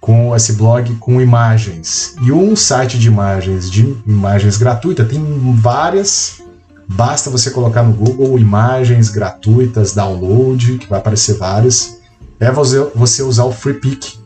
[0.00, 2.16] com esse blog com imagens.
[2.22, 5.20] E um site de imagens, de imagens gratuita, tem
[5.54, 6.42] várias.
[6.88, 11.98] Basta você colocar no Google imagens gratuitas, download, que vai aparecer várias.
[12.40, 14.18] É você usar o FreePic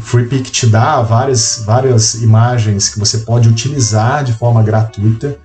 [0.00, 5.36] o FreePic te dá várias, várias imagens que você pode utilizar de forma gratuita.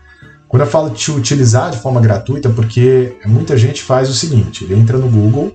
[0.48, 4.80] Quando eu falo de utilizar de forma gratuita, porque muita gente faz o seguinte: ele
[4.80, 5.52] entra no Google,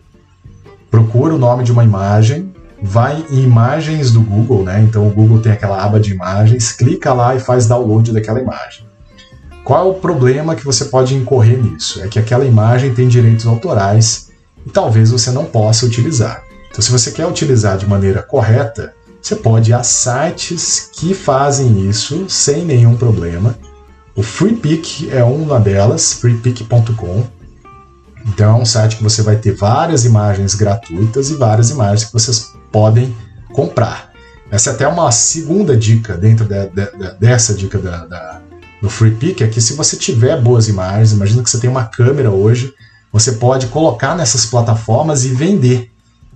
[0.91, 4.83] procura o nome de uma imagem, vai em imagens do Google, né?
[4.83, 8.90] Então o Google tem aquela aba de imagens, clica lá e faz download daquela imagem.
[9.65, 12.03] Qual o problema que você pode incorrer nisso?
[12.03, 14.31] É que aquela imagem tem direitos autorais
[14.67, 16.43] e talvez você não possa utilizar.
[16.71, 21.89] Então, se você quer utilizar de maneira correta, você pode ir a sites que fazem
[21.89, 23.57] isso sem nenhum problema.
[24.17, 27.25] O FreePic é uma delas, freepic.com.
[28.27, 32.13] Então é um site que você vai ter várias imagens gratuitas e várias imagens que
[32.13, 33.15] vocês podem
[33.53, 34.11] comprar.
[34.51, 38.43] Essa é até uma segunda dica dentro de, de, de, dessa dica da, da,
[38.81, 41.85] do Free Pick, é que se você tiver boas imagens, imagina que você tem uma
[41.85, 42.73] câmera hoje,
[43.13, 45.91] você pode colocar nessas plataformas e vender.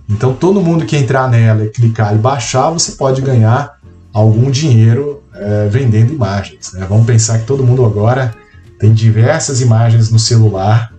[0.07, 3.77] Então todo mundo que entrar nela e clicar e baixar, você pode ganhar
[4.13, 6.73] algum dinheiro é, vendendo imagens.
[6.73, 6.85] Né?
[6.87, 8.33] Vamos pensar que todo mundo agora
[8.79, 10.93] tem diversas imagens no celular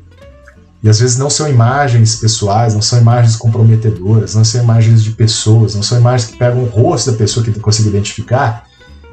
[0.82, 5.10] e às vezes não são imagens pessoais, não são imagens comprometedoras, não são imagens de
[5.10, 8.65] pessoas, não são imagens que pegam o rosto da pessoa que consegue identificar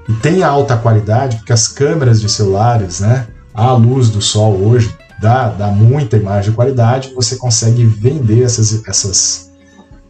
[0.07, 4.95] e tem alta qualidade, porque as câmeras de celulares, né, a luz do sol hoje
[5.21, 9.51] dá, dá muita imagem de qualidade, você consegue vender essas, essas,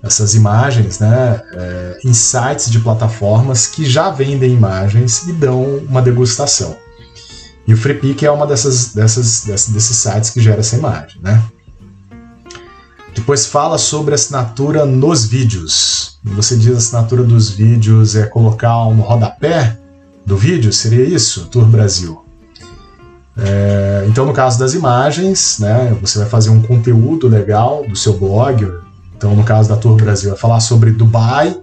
[0.01, 6.01] essas imagens né, é, em sites de plataformas que já vendem imagens e dão uma
[6.01, 6.75] degustação.
[7.67, 11.41] E o FreePic é uma dessas, dessas, desses sites que gera essa imagem, né?
[13.15, 16.17] Depois fala sobre assinatura nos vídeos.
[16.23, 19.77] Você diz assinatura dos vídeos é colocar um rodapé
[20.25, 22.23] do vídeo, seria isso, Tour Brasil?
[23.37, 28.13] É, então, no caso das imagens, né, você vai fazer um conteúdo legal do seu
[28.17, 28.71] blog.
[29.15, 31.57] Então, no caso da Tour Brasil, vai falar sobre Dubai.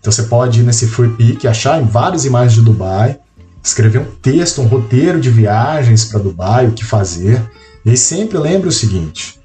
[0.00, 3.18] Então, você pode ir nesse Free Pick, achar várias imagens de Dubai
[3.66, 7.42] escrever um texto, um roteiro de viagens para Dubai, o que fazer.
[7.84, 9.40] E sempre lembre o seguinte: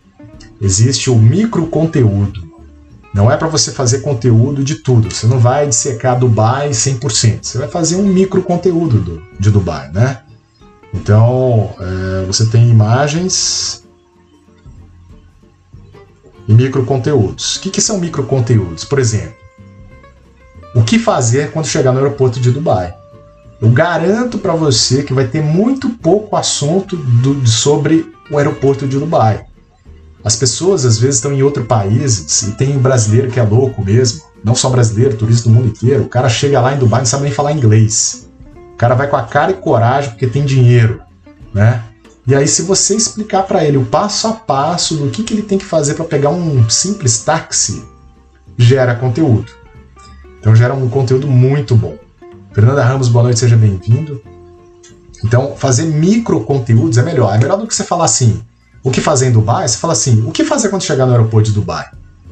[0.62, 2.51] existe o micro conteúdo.
[3.14, 5.14] Não é para você fazer conteúdo de tudo.
[5.14, 7.40] Você não vai dissecar Dubai 100%.
[7.42, 10.22] Você vai fazer um micro conteúdo do, de Dubai, né?
[10.94, 13.84] Então, é, você tem imagens
[16.48, 17.58] e micro conteúdos.
[17.58, 18.86] O que, que são micro conteúdos?
[18.86, 19.36] Por exemplo,
[20.74, 22.96] o que fazer quando chegar no aeroporto de Dubai?
[23.62, 28.98] Eu garanto para você que vai ter muito pouco assunto do, sobre o aeroporto de
[28.98, 29.46] Dubai.
[30.24, 34.22] As pessoas às vezes estão em outros países e tem brasileiro que é louco mesmo,
[34.44, 36.04] não só brasileiro, turista do mundo inteiro.
[36.04, 38.30] O cara chega lá em Dubai e não sabe nem falar inglês.
[38.74, 41.02] O cara vai com a cara e coragem porque tem dinheiro,
[41.54, 41.84] né?
[42.26, 45.42] E aí, se você explicar para ele o passo a passo do que, que ele
[45.42, 47.84] tem que fazer para pegar um simples táxi,
[48.56, 49.52] gera conteúdo.
[50.40, 51.98] Então, gera um conteúdo muito bom.
[52.54, 54.22] Fernanda Ramos, boa noite, seja bem-vindo.
[55.26, 57.34] Então, fazer micro conteúdos é melhor.
[57.36, 58.42] É melhor do que você falar assim,
[58.84, 59.68] o que fazer em Dubai?
[59.68, 61.86] Você fala assim, o que fazer quando chegar no aeroporto de Dubai?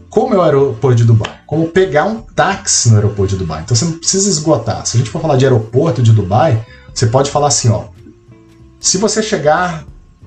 [0.10, 1.40] Como é o aeroporto de Dubai?
[1.46, 3.62] Como pegar um táxi no aeroporto de Dubai?
[3.62, 4.86] Então você não precisa esgotar.
[4.86, 7.86] Se a gente for falar de aeroporto de Dubai, você pode falar assim, ó.
[8.80, 9.86] Se você chegar,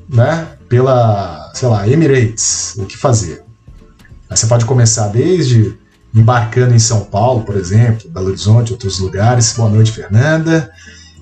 [0.09, 3.45] né, pela, sei lá, Emirates, o que fazer?
[4.31, 5.77] Aí você pode começar desde
[6.15, 9.53] embarcando em São Paulo, por exemplo, Belo Horizonte, outros lugares.
[9.55, 10.71] Boa noite, Fernanda.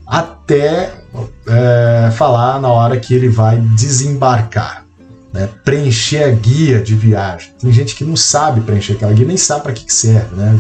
[0.07, 1.05] Até
[1.47, 4.85] é, falar na hora que ele vai desembarcar,
[5.33, 5.49] né?
[5.65, 7.53] preencher a guia de viagem.
[7.59, 10.59] Tem gente que não sabe preencher aquela guia, nem sabe para que, que serve, né?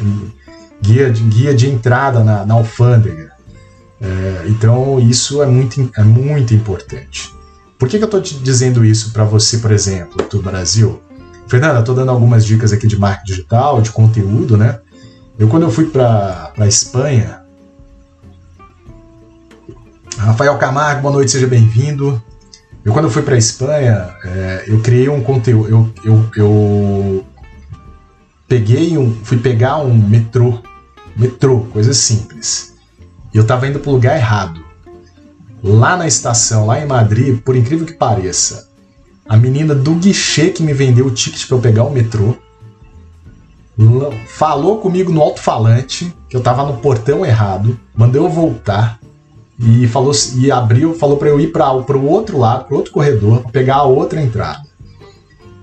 [0.83, 3.31] Guia de, guia de entrada na, na alfândega.
[4.01, 7.35] É, então isso é muito, é muito importante.
[7.79, 11.03] Por que, que eu estou te dizendo isso para você, por exemplo, do Brasil?
[11.49, 14.79] Fernanda, estou dando algumas dicas aqui de marketing digital, de conteúdo, né?
[15.39, 17.41] Eu, quando eu fui para a Espanha,
[20.17, 22.23] Rafael Camargo, boa noite, seja bem-vindo.
[22.85, 27.27] Eu, quando fui para a Espanha, é, eu criei um conteúdo, eu, eu, eu
[28.49, 30.61] peguei um, fui pegar um metrô,
[31.15, 32.75] metrô, coisa simples.
[33.33, 34.65] E eu estava indo para o lugar errado.
[35.63, 38.71] Lá na estação, lá em Madrid, por incrível que pareça,
[39.29, 42.37] a menina do guichê que me vendeu o ticket para eu pegar o metrô
[44.27, 49.00] falou comigo no alto-falante que eu tava no portão errado, mandou eu voltar
[49.63, 53.45] e falou e abriu, falou para eu ir para o outro lado, para outro corredor,
[53.53, 54.63] pegar a outra entrada.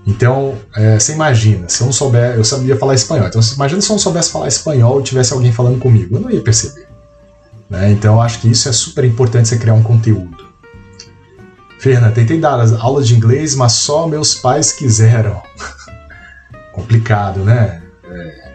[0.06, 3.26] Então, é, você imagina, se eu não souber, eu sabia falar espanhol.
[3.26, 6.20] Então, você imagina se eu não soubesse falar espanhol e tivesse alguém falando comigo, eu
[6.20, 6.86] não ia perceber.
[7.68, 7.90] Né?
[7.90, 10.48] Então, eu acho que isso é super importante você criar um conteúdo.
[11.80, 15.42] Fernanda, tentei dar aulas de inglês, mas só meus pais quiseram.
[16.72, 17.82] Complicado, né?
[18.10, 18.47] É,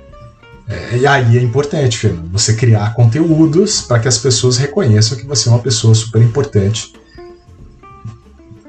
[0.67, 5.25] é, e aí é importante, Fernanda, você criar conteúdos para que as pessoas reconheçam que
[5.25, 6.93] você é uma pessoa super importante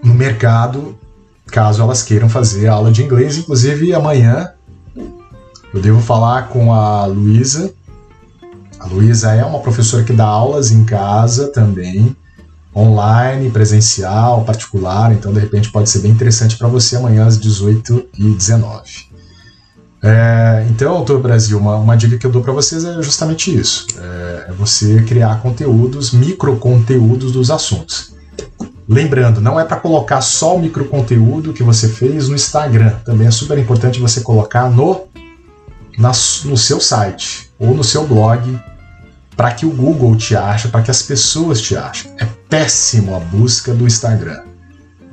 [0.02, 0.98] no mercado,
[1.46, 3.38] caso elas queiram fazer aula de inglês.
[3.38, 4.52] Inclusive, amanhã
[5.72, 7.72] eu devo falar com a Luísa.
[8.78, 12.14] A Luísa é uma professora que dá aulas em casa também
[12.76, 19.13] online, presencial, particular, então de repente pode ser bem interessante para você amanhã às 18h19.
[20.06, 23.86] É, então, Autor Brasil, uma, uma, dica que eu dou para vocês é justamente isso:
[23.98, 28.12] é, é, você criar conteúdos, micro conteúdos dos assuntos.
[28.86, 32.90] Lembrando, não é para colocar só o microconteúdo que você fez no Instagram.
[33.02, 35.06] Também é super importante você colocar no,
[35.96, 36.12] na,
[36.44, 38.60] no seu site ou no seu blog
[39.34, 42.12] para que o Google te ache, para que as pessoas te achem.
[42.18, 44.42] É péssimo a busca do Instagram.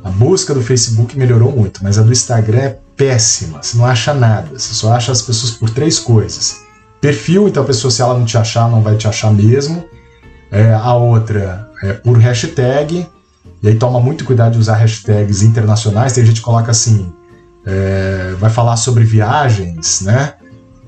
[0.04, 3.62] A busca do Facebook melhorou muito, mas a do Instagram é péssima.
[3.62, 4.58] Você não acha nada.
[4.58, 6.58] Você só acha as pessoas por três coisas:
[7.00, 9.84] perfil, então a pessoa, se ela não te achar, não vai te achar mesmo.
[10.52, 13.08] É, a outra é por hashtag
[13.64, 16.14] e aí toma muito cuidado de usar hashtags internacionais.
[16.14, 17.14] Tem gente que coloca assim,
[17.66, 20.34] é, vai falar sobre viagens, né?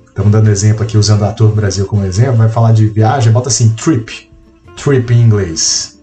[0.07, 2.35] Estamos dando exemplo aqui usando a Tour Brasil como exemplo.
[2.35, 4.31] Vai falar de viagem, bota assim trip,
[4.75, 5.99] trip em inglês.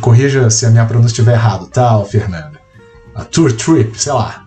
[0.00, 2.51] corrija se a minha pronúncia estiver errado, tá, Fernanda?
[3.14, 4.46] A tour trip, sei lá,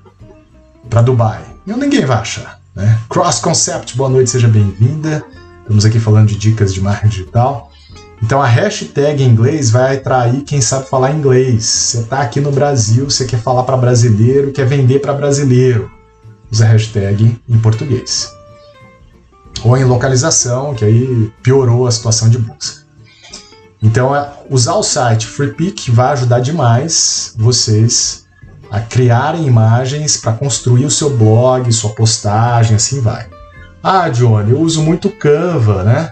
[0.89, 1.43] para Dubai.
[1.67, 2.59] E ninguém vai achar.
[2.75, 2.99] Né?
[3.09, 5.23] Cross Concept, boa noite, seja bem-vinda.
[5.61, 7.71] Estamos aqui falando de dicas de marketing digital.
[8.23, 11.63] Então a hashtag em inglês vai atrair quem sabe falar inglês.
[11.63, 15.91] Você está aqui no Brasil, você quer falar para brasileiro, quer vender para brasileiro.
[16.51, 18.33] Usa a hashtag em português.
[19.63, 22.83] Ou em localização, que aí piorou a situação de busca.
[23.81, 28.24] Então, é, usar o site FreePic vai ajudar demais vocês
[28.69, 33.27] a criarem imagens para construir o seu blog, sua postagem, assim vai.
[33.81, 36.11] Ah, Johnny, eu uso muito Canva, né?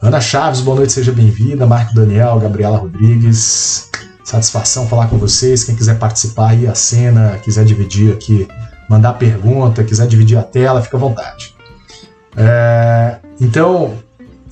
[0.00, 1.64] Ana Chaves, boa noite, seja bem-vinda.
[1.64, 3.88] Marco Daniel, Gabriela Rodrigues.
[4.24, 5.62] Satisfação falar com vocês.
[5.62, 8.48] Quem quiser participar aí a cena, quiser dividir aqui,
[8.88, 11.54] mandar pergunta, quiser dividir a tela, fica à vontade.
[12.36, 13.96] É, então,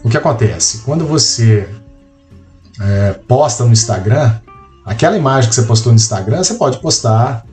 [0.05, 0.82] o que acontece?
[0.84, 1.68] Quando você
[2.80, 4.36] é, posta no Instagram,
[4.91, 7.47] aquela imagem que você postou no Instagram, você pode postar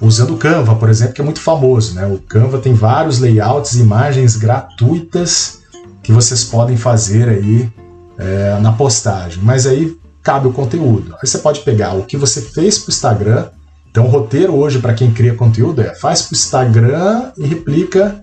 [0.00, 1.94] usando o Canva, por exemplo, que é muito famoso.
[1.94, 2.06] Né?
[2.06, 5.60] O Canva tem vários layouts, imagens gratuitas
[6.02, 7.70] que vocês podem fazer aí
[8.16, 9.38] é, na postagem.
[9.42, 11.14] Mas aí cabe o conteúdo.
[11.20, 13.48] Aí você pode pegar o que você fez para o Instagram.
[13.90, 18.22] Então, o roteiro hoje para quem cria conteúdo é faz para o Instagram e replica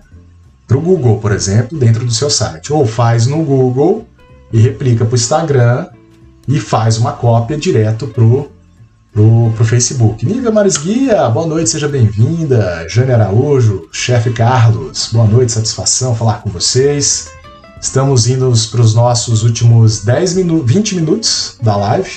[0.66, 2.72] para o Google, por exemplo, dentro do seu site.
[2.72, 4.08] Ou faz no Google
[4.52, 5.86] e replica para o Instagram
[6.48, 8.55] e faz uma cópia direto para o
[9.16, 10.26] pro, pro Facebook.
[10.26, 12.86] Nívia Maris Guia, boa noite, seja bem-vinda.
[12.86, 17.30] Jane Araújo, chefe Carlos, boa noite, satisfação falar com vocês.
[17.80, 22.10] Estamos indo para os nossos últimos 10 minu 20 minutos da live.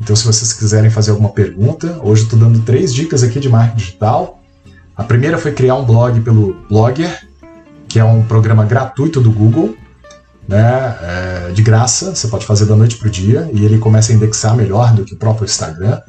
[0.00, 3.50] Então, se vocês quiserem fazer alguma pergunta, hoje eu estou dando três dicas aqui de
[3.50, 4.40] marketing digital.
[4.96, 7.20] A primeira foi criar um blog pelo Blogger,
[7.86, 9.74] que é um programa gratuito do Google,
[10.48, 14.10] né, é, de graça, você pode fazer da noite para o dia, e ele começa
[14.10, 16.00] a indexar melhor do que o próprio Instagram.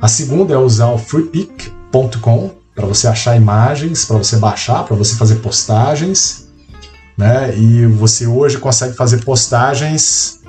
[0.00, 5.14] A segunda é usar o freepic.com para você achar imagens, para você baixar, para você
[5.14, 6.44] fazer postagens
[7.16, 7.56] né?
[7.56, 10.40] E você hoje consegue fazer postagens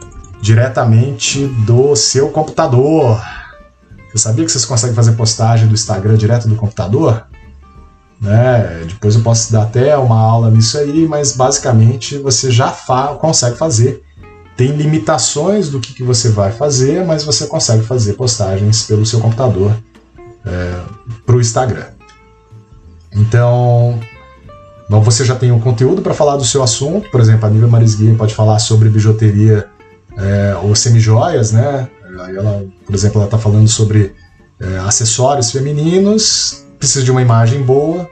[0.42, 3.22] diretamente do seu computador.
[4.12, 7.28] Você sabia que vocês conseguem fazer postagem do Instagram direto do computador?
[8.20, 8.86] Né?
[8.88, 13.58] Depois eu posso dar até uma aula nisso aí, mas basicamente você já fa consegue
[13.58, 14.04] fazer.
[14.56, 19.20] Tem limitações do que, que você vai fazer, mas você consegue fazer postagens pelo seu
[19.20, 19.76] computador
[20.46, 20.82] é,
[21.26, 21.88] para o Instagram.
[23.12, 24.00] Então,
[24.90, 28.16] você já tem um conteúdo para falar do seu assunto, por exemplo, a Nívia Marisguinha
[28.16, 29.68] pode falar sobre bijuteria
[30.18, 31.90] é, ou semijoias, né?
[32.22, 34.16] Aí ela, por exemplo, ela está falando sobre
[34.60, 38.10] é, acessórios femininos, precisa de uma imagem boa.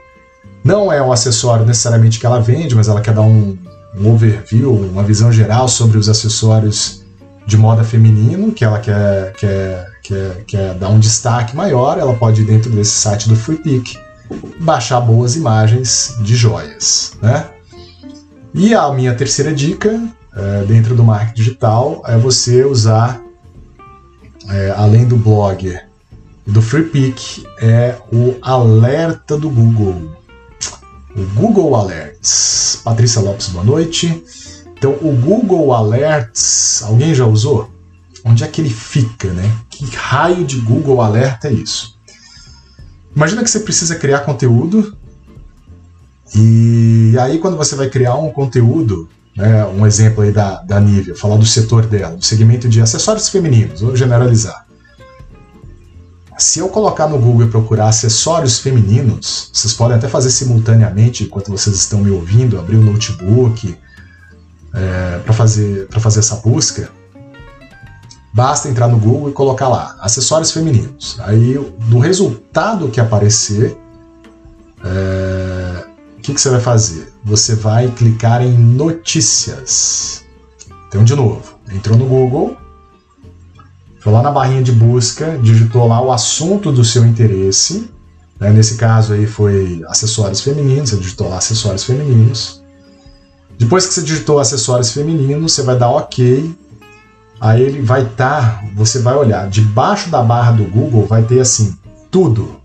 [0.62, 3.56] Não é um acessório necessariamente que ela vende, mas ela quer dar um,
[3.96, 7.02] um overview, uma visão geral sobre os acessórios
[7.46, 12.42] de moda feminino, que ela quer, quer, quer, quer dar um destaque maior, ela pode
[12.42, 13.98] ir dentro desse site do Free Pick
[14.60, 17.12] baixar boas imagens de joias.
[17.20, 17.46] Né?
[18.54, 20.00] E a minha terceira dica
[20.34, 23.20] é, dentro do marketing digital é você usar,
[24.48, 25.78] é, além do blog
[26.46, 30.12] do FreePick, é o alerta do Google.
[31.16, 31.70] O Google
[32.82, 34.24] Patrícia Lopes, boa noite.
[34.76, 37.70] Então, o Google Alerts, alguém já usou?
[38.24, 39.50] Onde é que ele fica, né?
[39.70, 41.98] Que raio de Google Alerta é isso?
[43.14, 44.96] Imagina que você precisa criar conteúdo
[46.34, 51.14] e aí quando você vai criar um conteúdo, né, um exemplo aí da, da Nivea,
[51.14, 54.63] falar do setor dela, do segmento de acessórios femininos, vou generalizar.
[56.36, 61.50] Se eu colocar no Google e procurar acessórios femininos, vocês podem até fazer simultaneamente enquanto
[61.50, 63.78] vocês estão me ouvindo, abrir o notebook
[64.74, 66.90] é, para fazer, fazer essa busca.
[68.32, 71.20] Basta entrar no Google e colocar lá acessórios femininos.
[71.20, 71.54] Aí,
[71.86, 73.78] do resultado que aparecer,
[74.84, 75.84] é...
[76.18, 77.12] o que, que você vai fazer?
[77.22, 80.24] Você vai clicar em notícias.
[80.88, 82.56] Então, de novo, entrou no Google,
[84.04, 87.90] Foi lá na barrinha de busca, digitou lá o assunto do seu interesse.
[88.38, 88.50] Né?
[88.50, 92.62] Nesse caso aí foi acessórios femininos, você digitou lá acessórios femininos.
[93.58, 96.54] Depois que você digitou acessórios femininos, você vai dar OK.
[97.40, 101.40] Aí ele vai estar, tá, você vai olhar, debaixo da barra do Google vai ter
[101.40, 101.74] assim,
[102.10, 102.60] tudo.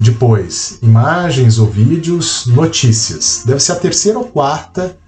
[0.00, 3.44] Depois, imagens ou vídeos, notícias.
[3.46, 4.98] Deve ser a terceira ou quarta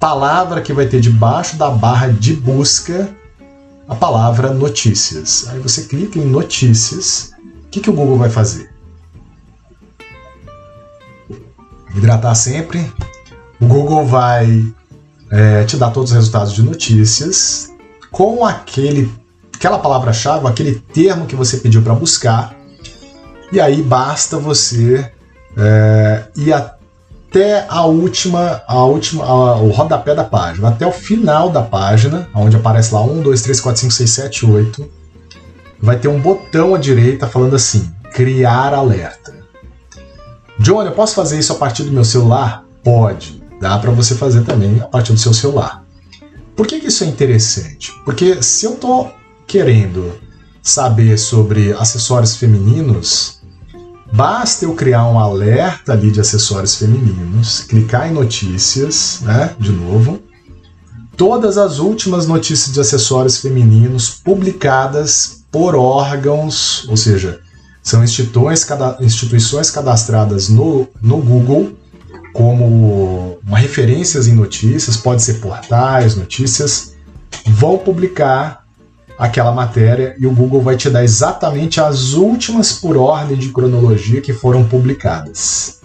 [0.00, 3.14] palavra que vai ter debaixo da barra de busca
[3.88, 5.46] a palavra notícias.
[5.48, 7.32] Aí você clica em notícias.
[7.64, 8.70] O que, que o Google vai fazer?
[11.94, 12.92] Hidratar sempre.
[13.60, 14.66] O Google vai
[15.30, 17.72] é, te dar todos os resultados de notícias
[18.10, 19.12] com aquele,
[19.54, 22.54] aquela palavra-chave, aquele termo que você pediu para buscar.
[23.52, 25.10] E aí basta você
[25.56, 26.75] é, ir até
[27.68, 32.56] a última, a última, a, o rodapé da página, até o final da página, onde
[32.56, 34.90] aparece lá 1, 2, 3, 4, 5, 6, 7, 8,
[35.80, 39.34] vai ter um botão à direita falando assim: criar alerta.
[40.58, 42.64] Johnny, eu posso fazer isso a partir do meu celular?
[42.82, 43.42] Pode.
[43.60, 45.84] Dá para você fazer também a partir do seu celular.
[46.54, 47.92] Por que, que isso é interessante?
[48.04, 49.12] Porque se eu estou
[49.46, 50.14] querendo
[50.62, 53.35] saber sobre acessórios femininos,
[54.12, 59.54] Basta eu criar um alerta ali de acessórios femininos, clicar em notícias, né?
[59.58, 60.20] De novo.
[61.16, 67.40] Todas as últimas notícias de acessórios femininos publicadas por órgãos, ou seja,
[67.82, 71.72] são instituições cadastradas no, no Google
[72.32, 76.94] como referências em notícias, pode ser portais, notícias,
[77.46, 78.65] vão publicar
[79.18, 84.20] aquela matéria e o Google vai te dar exatamente as últimas por ordem de cronologia
[84.20, 85.80] que foram publicadas.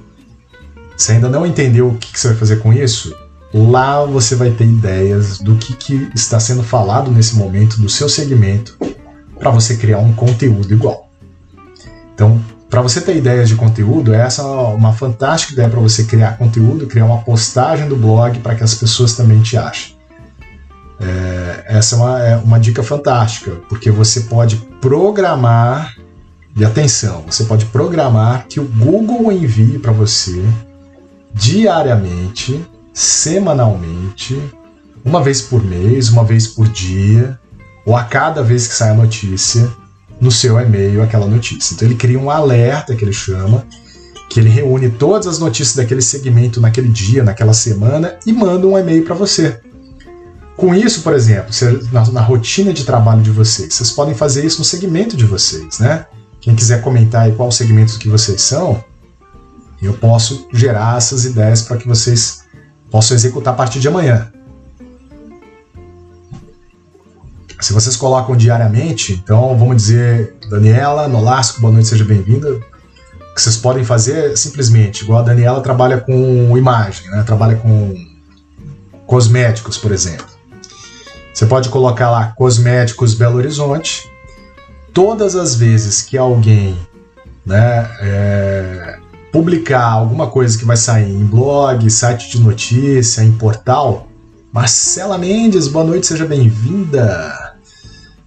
[0.96, 3.16] Você ainda não entendeu o que você vai fazer com isso?
[3.54, 8.08] Lá você vai ter ideias do que, que está sendo falado nesse momento do seu
[8.08, 8.78] segmento
[9.38, 11.10] para você criar um conteúdo igual.
[12.14, 16.38] Então, para você ter ideias de conteúdo, essa é uma fantástica ideia para você criar
[16.38, 19.96] conteúdo, criar uma postagem do blog para que as pessoas também te achem.
[21.02, 25.96] É, essa é uma, é uma dica fantástica, porque você pode programar,
[26.56, 30.44] e atenção, você pode programar que o Google envie para você
[31.34, 34.40] diariamente, semanalmente,
[35.04, 37.40] uma vez por mês, uma vez por dia,
[37.86, 39.72] ou a cada vez que sai a notícia,
[40.20, 41.74] no seu e-mail aquela notícia.
[41.74, 43.66] Então ele cria um alerta que ele chama,
[44.30, 48.78] que ele reúne todas as notícias daquele segmento naquele dia, naquela semana e manda um
[48.78, 49.60] e-mail para você.
[50.62, 51.50] Com isso, por exemplo,
[51.92, 55.80] na, na, rotina de trabalho de vocês, vocês podem fazer isso no segmento de vocês,
[55.80, 56.06] né?
[56.40, 58.84] Quem quiser comentar aí qual segmento que vocês são,
[59.82, 62.44] eu posso gerar essas ideias para que vocês
[62.92, 64.32] possam executar a partir de amanhã.
[67.60, 72.52] Se vocês colocam diariamente, então vamos dizer, Daniela Nolasco, boa noite, seja bem-vinda.
[72.52, 77.24] O que vocês podem fazer é simplesmente, igual a Daniela trabalha com imagem, né?
[77.24, 77.96] trabalha com
[79.08, 80.31] cosméticos, por exemplo.
[81.34, 84.12] Você pode colocar lá Cosméticos Belo Horizonte.
[84.94, 86.78] Todas as vezes que alguém
[87.46, 89.00] né, é,
[89.32, 94.08] publicar alguma coisa que vai sair em blog, site de notícia, em portal,
[94.52, 97.56] Marcela Mendes, boa noite, seja bem-vinda.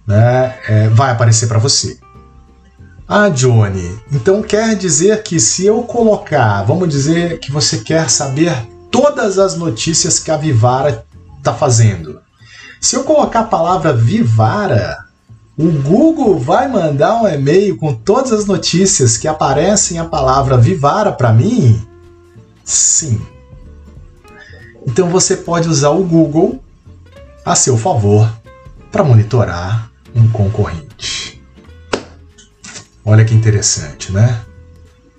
[0.07, 1.99] Né, é, vai aparecer para você.
[3.07, 8.51] Ah, Johnny, então quer dizer que se eu colocar, vamos dizer que você quer saber
[8.89, 11.05] todas as notícias que a Vivara
[11.37, 12.14] está fazendo.
[12.85, 15.05] Se eu colocar a palavra Vivara,
[15.57, 21.11] o Google vai mandar um e-mail com todas as notícias que aparecem a palavra Vivara
[21.11, 21.83] para mim?
[22.63, 23.19] Sim.
[24.85, 26.63] Então você pode usar o Google
[27.43, 28.31] a seu favor
[28.91, 31.43] para monitorar um concorrente.
[33.03, 34.41] Olha que interessante, né?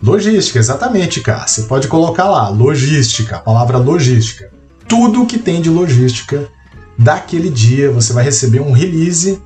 [0.00, 1.48] Logística, exatamente, cara.
[1.48, 4.52] Você pode colocar lá, logística, a palavra logística.
[4.86, 6.48] Tudo que tem de logística
[6.98, 7.90] daquele dia.
[7.90, 9.40] Você vai receber um release,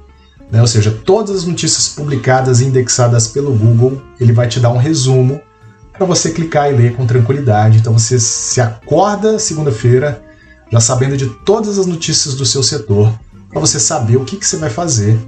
[0.50, 0.60] né?
[0.60, 4.78] ou seja, todas as notícias publicadas e indexadas pelo Google, ele vai te dar um
[4.78, 5.40] resumo
[5.92, 7.78] para você clicar e ler com tranquilidade.
[7.78, 10.22] Então você se acorda segunda-feira
[10.70, 13.12] já sabendo de todas as notícias do seu setor,
[13.48, 15.18] para você saber o que, que você vai fazer.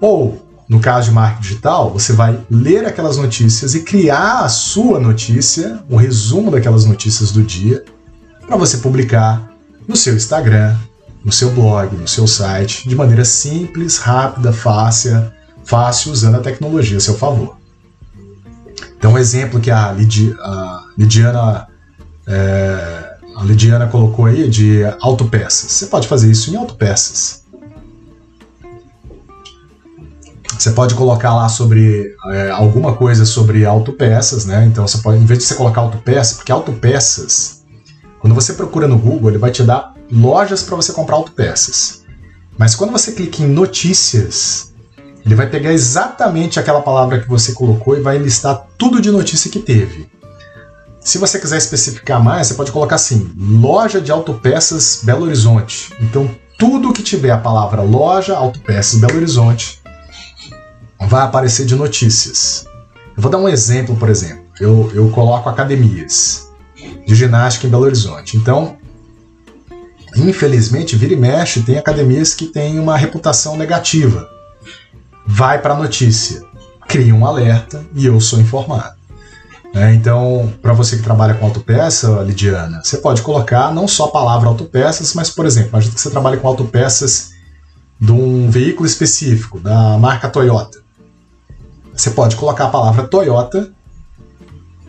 [0.00, 4.98] Ou, no caso de marketing digital, você vai ler aquelas notícias e criar a sua
[4.98, 7.84] notícia, o um resumo daquelas notícias do dia,
[8.46, 9.52] para você publicar
[9.86, 10.76] no seu Instagram,
[11.28, 15.30] no seu blog, no seu site, de maneira simples, rápida, fácil,
[15.62, 17.58] fácil usando a tecnologia a seu favor.
[18.96, 21.68] Então, um exemplo que a, Lidi, a Lidiana
[22.26, 25.70] é, a Lidiana colocou aí de autopeças.
[25.70, 27.44] Você pode fazer isso em autopeças.
[30.58, 34.64] Você pode colocar lá sobre é, alguma coisa sobre autopeças, né?
[34.64, 37.66] Então você pode, em vez de você colocar autopeças, porque autopeças,
[38.18, 42.02] quando você procura no Google, ele vai te dar lojas para você comprar autopeças.
[42.56, 44.72] Mas quando você clica em notícias,
[45.24, 49.50] ele vai pegar exatamente aquela palavra que você colocou e vai listar tudo de notícia
[49.50, 50.10] que teve.
[51.00, 55.92] Se você quiser especificar mais, você pode colocar assim: loja de autopeças Belo Horizonte.
[56.00, 56.28] Então,
[56.58, 59.80] tudo que tiver a palavra loja, autopeças Belo Horizonte
[61.00, 62.66] vai aparecer de notícias.
[63.16, 64.44] Eu vou dar um exemplo, por exemplo.
[64.60, 66.48] Eu, eu coloco academias
[67.06, 68.36] de ginástica em Belo Horizonte.
[68.36, 68.76] Então,
[70.16, 74.28] infelizmente, vira e mexe, tem academias que têm uma reputação negativa.
[75.26, 76.42] Vai para a notícia,
[76.86, 78.96] cria um alerta e eu sou informado.
[79.74, 84.10] É, então, para você que trabalha com autopeça, Lidiana, você pode colocar não só a
[84.10, 87.32] palavra autopeças, mas, por exemplo, imagina que você trabalha com autopeças
[88.00, 90.78] de um veículo específico, da marca Toyota.
[91.94, 93.70] Você pode colocar a palavra Toyota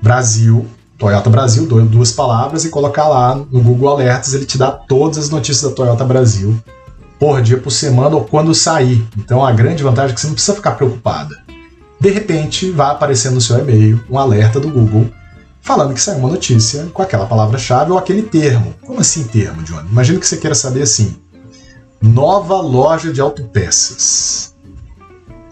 [0.02, 0.66] Brasil,
[1.00, 5.30] Toyota Brasil, duas palavras, e colocar lá no Google Alertas, ele te dá todas as
[5.30, 6.56] notícias da Toyota Brasil
[7.18, 9.08] por dia, por semana ou quando sair.
[9.18, 11.50] Então a grande vantagem é que você não precisa ficar preocupada
[12.00, 15.10] de repente vai aparecer no seu e-mail um alerta do Google
[15.62, 18.74] falando que saiu uma notícia com aquela palavra-chave ou aquele termo.
[18.86, 19.89] Como assim termo, Johnny?
[19.89, 21.18] Imagina que você queira saber assim:
[22.02, 24.56] nova loja de autopeças.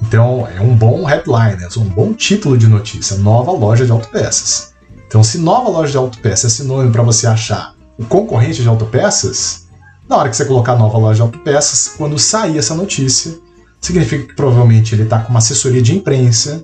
[0.02, 4.74] Então é um bom headline, é um bom título de notícia, nova loja de autopeças.
[5.08, 9.68] Então, se nova loja de autopeças é sinônimo para você achar o concorrente de autopeças,
[10.08, 13.38] na hora que você colocar nova loja de autopeças, quando sair essa notícia,
[13.82, 16.64] significa que provavelmente ele está com uma assessoria de imprensa,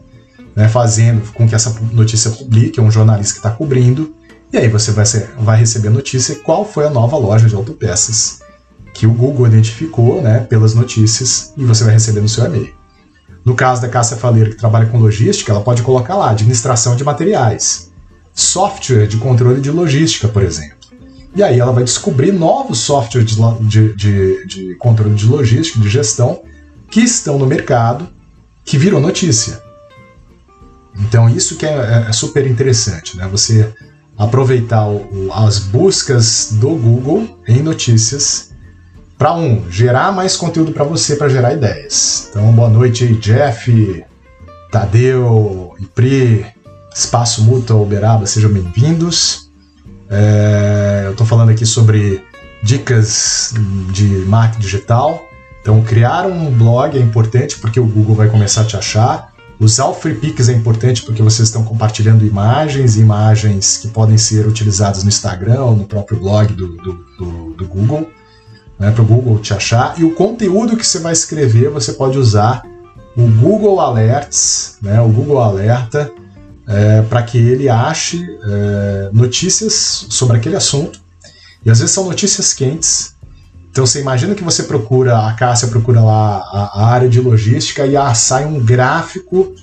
[0.55, 4.13] né, fazendo com que essa notícia publique, é um jornalista que está cobrindo,
[4.51, 7.55] e aí você vai, ser, vai receber a notícia qual foi a nova loja de
[7.55, 8.39] autopeças
[8.93, 12.73] que o Google identificou né, pelas notícias e você vai receber no seu e-mail.
[13.43, 17.03] No caso da Cássia Faleiro, que trabalha com logística, ela pode colocar lá administração de
[17.03, 17.91] materiais,
[18.33, 20.77] software de controle de logística, por exemplo.
[21.35, 26.43] E aí ela vai descobrir novos softwares de, de, de controle de logística, de gestão,
[26.91, 28.07] que estão no mercado,
[28.63, 29.61] que virou notícia.
[30.99, 33.27] Então isso que é, é, é super interessante, né?
[33.31, 33.73] Você
[34.15, 38.51] aproveitar o, as buscas do Google em notícias
[39.17, 42.27] para um gerar mais conteúdo para você para gerar ideias.
[42.29, 44.05] Então boa noite aí, Jeff,
[44.71, 46.45] Tadeu, Ipri,
[46.93, 49.49] Espaço Mútuo Uberaba, sejam bem-vindos.
[50.09, 52.23] É, eu estou falando aqui sobre
[52.61, 53.51] dicas
[53.91, 55.19] de marketing digital.
[55.59, 59.33] Então, criar um blog é importante porque o Google vai começar a te achar.
[59.59, 65.03] Usar o FreePix é importante porque vocês estão compartilhando imagens, imagens que podem ser utilizadas
[65.03, 68.07] no Instagram ou no próprio blog do, do, do, do Google,
[68.77, 69.95] né, para o Google te achar.
[69.97, 72.61] E o conteúdo que você vai escrever, você pode usar
[73.17, 76.11] o Google Alerts, né, o Google Alerta,
[76.67, 81.01] é, para que ele ache é, notícias sobre aquele assunto.
[81.65, 83.13] E às vezes são notícias quentes
[83.73, 86.37] então você imagina que você procura, a Cássia procura lá
[86.75, 89.55] a, área de logística e ah, sai um gráfico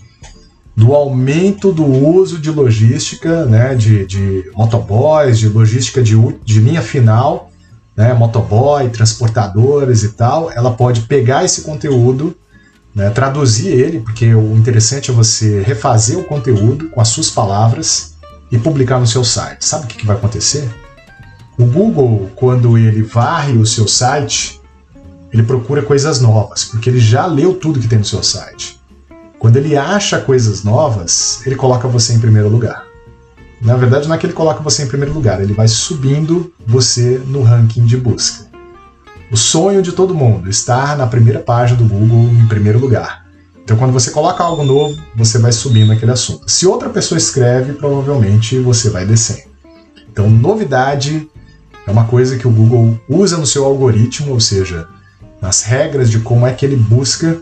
[0.74, 6.82] do aumento do uso de logística, né, de, de motoboys, de logística de, de linha
[6.82, 7.52] final,
[7.96, 12.34] né, motoboy, transportadores e tal, ela pode pegar esse conteúdo,
[12.94, 18.14] né, traduzir ele, porque o interessante é você refazer o conteúdo com as suas palavras
[18.50, 19.64] e publicar no seu site.
[19.64, 20.68] Sabe o que, que vai acontecer?
[21.58, 24.60] O Google, quando ele varre o seu site,
[25.32, 28.80] ele procura coisas novas, porque ele já leu tudo que tem no seu site.
[29.38, 32.84] Quando ele acha coisas novas, ele coloca você em primeiro lugar.
[33.62, 37.22] Na verdade, não é que ele coloca você em primeiro lugar, ele vai subindo você
[37.26, 38.49] no ranking de busca.
[39.30, 43.24] O sonho de todo mundo estar na primeira página do Google em primeiro lugar.
[43.62, 46.50] Então, quando você coloca algo novo, você vai subindo naquele assunto.
[46.50, 49.48] Se outra pessoa escreve, provavelmente você vai descendo.
[50.10, 51.30] Então, novidade
[51.86, 54.88] é uma coisa que o Google usa no seu algoritmo, ou seja,
[55.40, 57.40] nas regras de como é que ele busca,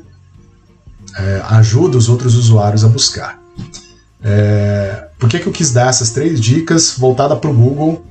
[1.17, 3.41] é, ajuda os outros usuários a buscar.
[4.23, 8.05] É, por que, que eu quis dar essas três dicas voltada para o Google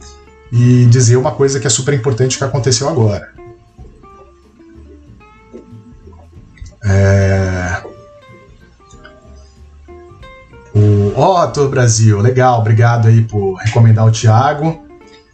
[0.51, 3.36] e dizer uma coisa que é super importante que aconteceu agora?
[6.83, 7.81] É...
[10.73, 14.85] O Otto Brasil, legal, obrigado aí por recomendar o Thiago.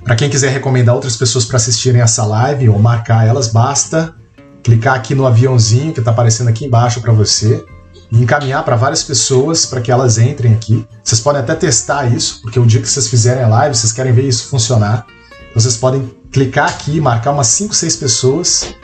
[0.03, 4.15] Para quem quiser recomendar outras pessoas para assistirem essa live ou marcar elas, basta
[4.63, 7.63] clicar aqui no aviãozinho que está aparecendo aqui embaixo para você
[8.11, 10.87] e encaminhar para várias pessoas para que elas entrem aqui.
[11.03, 14.13] Vocês podem até testar isso, porque o dia que vocês fizerem a live, vocês querem
[14.13, 15.05] ver isso funcionar.
[15.53, 18.75] Vocês podem clicar aqui, marcar umas 5, 6 pessoas.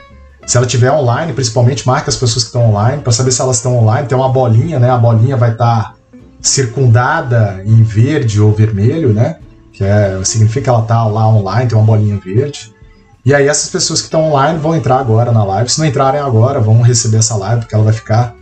[0.50, 3.58] Se ela estiver online, principalmente marque as pessoas que estão online para saber se elas
[3.58, 4.08] estão online.
[4.08, 4.90] Tem uma bolinha, né?
[4.90, 5.94] A bolinha vai estar tá
[6.40, 9.36] circundada em verde ou vermelho, né?
[9.72, 12.74] Que é, significa que ela está lá online, tem uma bolinha verde.
[13.24, 15.70] E aí essas pessoas que estão online vão entrar agora na live.
[15.70, 18.34] Se não entrarem agora, vão receber essa live, porque ela vai ficar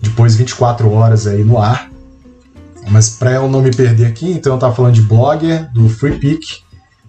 [0.00, 1.88] depois 24 horas aí no ar.
[2.90, 6.64] Mas para eu não me perder aqui, então eu estava falando de Blogger, do FreePick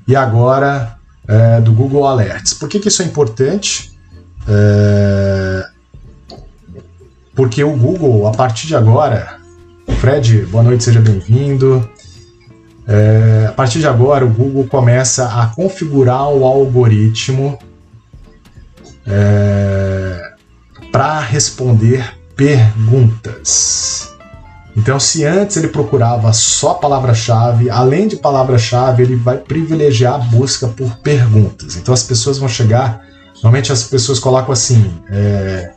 [0.08, 0.96] e agora
[1.28, 2.54] é, do Google Alerts.
[2.54, 3.97] Por que, que isso é importante?
[4.48, 5.66] É...
[7.36, 9.38] Porque o Google, a partir de agora,
[10.00, 11.88] Fred, boa noite, seja bem-vindo.
[12.88, 13.48] É...
[13.50, 17.60] A partir de agora, o Google começa a configurar o algoritmo
[19.06, 20.34] é...
[20.92, 24.16] para responder perguntas.
[24.76, 30.68] Então, se antes ele procurava só palavra-chave, além de palavra-chave, ele vai privilegiar a busca
[30.68, 31.76] por perguntas.
[31.76, 33.07] Então, as pessoas vão chegar.
[33.44, 34.94] Normalmente, as pessoas colocam assim.
[35.10, 35.72] É,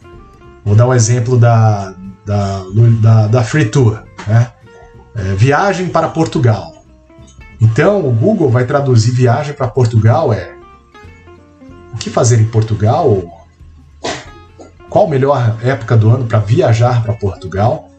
[0.65, 1.95] vou dar o um exemplo da,
[2.25, 2.65] da,
[3.01, 4.53] da, da Free Tour, né?
[5.15, 6.73] É, viagem para Portugal.
[7.61, 10.55] Então, o Google vai traduzir viagem para Portugal é
[11.93, 13.23] o que fazer em Portugal?
[14.89, 17.91] Qual a melhor época do ano para viajar para Portugal?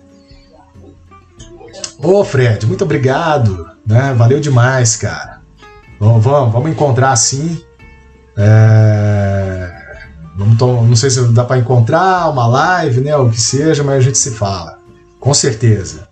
[1.98, 4.14] Ô, Fred, muito obrigado, né?
[4.14, 5.42] Valeu demais, cara.
[6.00, 7.64] Vamos, vamos, vamos encontrar assim.
[8.36, 9.41] É...
[10.36, 13.16] Vamos não sei se dá para encontrar uma live, né?
[13.16, 14.80] O que seja, mas a gente se fala.
[15.20, 16.08] Com certeza.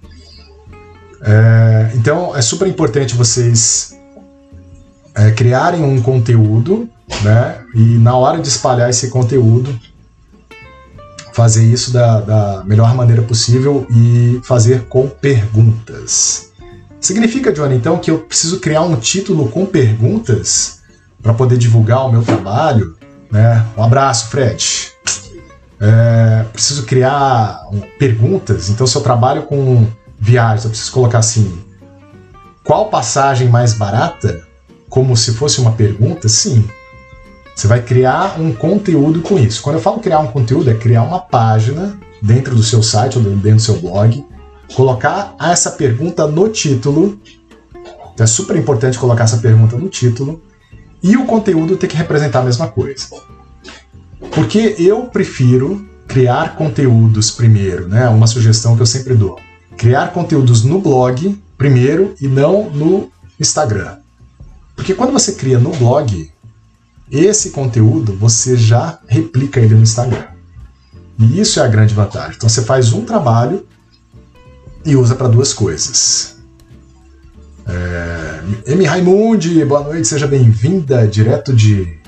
[1.22, 1.92] É...
[1.96, 3.98] Então, é super importante vocês
[5.16, 6.90] é, criarem um conteúdo,
[7.24, 7.62] né?
[7.74, 9.78] E na hora de espalhar esse conteúdo,
[11.34, 16.50] fazer isso da, da melhor maneira possível e fazer com perguntas.
[17.00, 20.80] Significa, Johnny, então, que eu preciso criar um título com perguntas
[21.22, 22.99] para poder divulgar o meu trabalho?
[23.32, 23.66] Né?
[23.78, 24.92] Um abraço, Fred.
[25.80, 27.62] É, preciso criar
[27.98, 28.70] perguntas.
[28.70, 31.64] Então, se eu trabalho com viagens, eu preciso colocar assim:
[32.64, 34.42] qual passagem mais barata?
[34.90, 36.28] Como se fosse uma pergunta?
[36.28, 36.68] Sim.
[37.56, 39.62] Você vai criar um conteúdo com isso.
[39.62, 43.24] Quando eu falo criar um conteúdo, é criar uma página dentro do seu site ou
[43.24, 44.26] dentro do seu blog,
[44.74, 47.20] colocar essa pergunta no título.
[48.18, 50.42] É super importante colocar essa pergunta no título.
[51.02, 53.08] E o conteúdo tem que representar a mesma coisa.
[54.32, 58.10] Porque eu prefiro criar conteúdos primeiro, né?
[58.10, 59.39] Uma sugestão que eu sempre dou.
[59.78, 63.97] Criar conteúdos no blog primeiro e não no Instagram.
[64.76, 66.32] Porque quando você cria no blog,
[67.12, 70.26] esse conteúdo você já replica ele no Instagram.
[71.20, 72.36] E isso é a grande vantagem.
[72.38, 73.66] Então você faz um trabalho
[74.86, 76.39] e usa para duas coisas.
[77.70, 78.72] É...
[78.72, 78.84] M.
[78.84, 82.00] Raimundi, boa noite, seja bem-vinda, direto de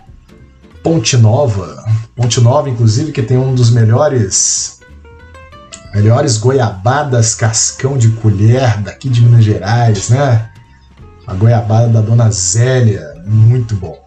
[0.82, 1.86] Ponte Nova.
[2.16, 4.80] Ponte Nova, inclusive, que tem um dos melhores
[5.93, 10.49] melhores goiabadas cascão de colher daqui de Minas Gerais, né?
[11.28, 13.99] A goiabada da Dona Zélia, muito bom.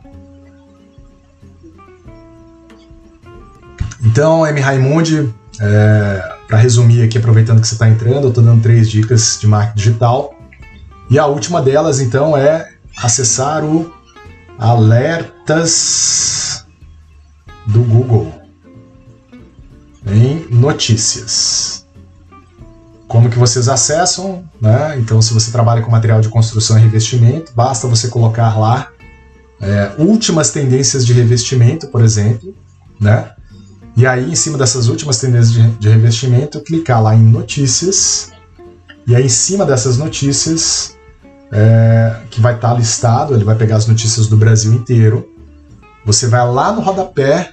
[4.02, 4.60] Então, M.
[4.60, 9.38] Raimundi, é, para resumir aqui, aproveitando que você está entrando, eu estou dando três dicas
[9.40, 10.33] de marketing digital.
[11.10, 13.92] E a última delas, então, é acessar o
[14.58, 15.84] Alertas
[17.66, 18.32] do Google
[20.06, 21.84] em Notícias.
[23.08, 24.44] Como que vocês acessam?
[24.60, 24.98] Né?
[24.98, 28.90] Então, se você trabalha com material de construção e revestimento, basta você colocar lá
[29.60, 32.54] é, últimas tendências de revestimento, por exemplo,
[33.00, 33.30] né?
[33.96, 38.32] E aí, em cima dessas últimas tendências de, de revestimento, clicar lá em notícias.
[39.06, 40.96] E aí, em cima dessas notícias,
[41.52, 45.28] é, que vai estar tá listado, ele vai pegar as notícias do Brasil inteiro.
[46.04, 47.52] Você vai lá no rodapé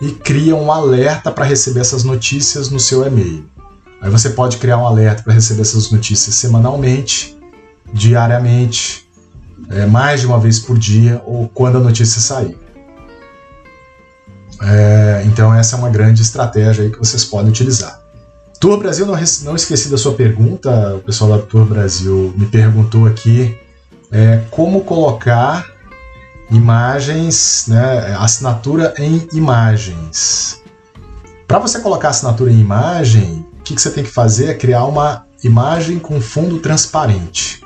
[0.00, 3.48] e cria um alerta para receber essas notícias no seu e-mail.
[4.00, 7.38] Aí você pode criar um alerta para receber essas notícias semanalmente,
[7.92, 9.08] diariamente,
[9.70, 12.58] é, mais de uma vez por dia ou quando a notícia sair.
[14.62, 18.03] É, então essa é uma grande estratégia aí que vocês podem utilizar.
[18.60, 23.06] Tour Brasil, não, não esqueci da sua pergunta, o pessoal da Tour Brasil me perguntou
[23.06, 23.58] aqui
[24.10, 25.66] é, como colocar
[26.50, 30.62] imagens, né, assinatura em imagens.
[31.46, 34.84] Para você colocar assinatura em imagem, o que, que você tem que fazer é criar
[34.84, 37.62] uma imagem com fundo transparente.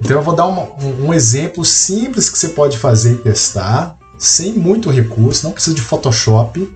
[0.00, 4.52] Então eu vou dar um, um exemplo simples que você pode fazer e testar sem
[4.52, 6.74] muito recurso, não precisa de Photoshop,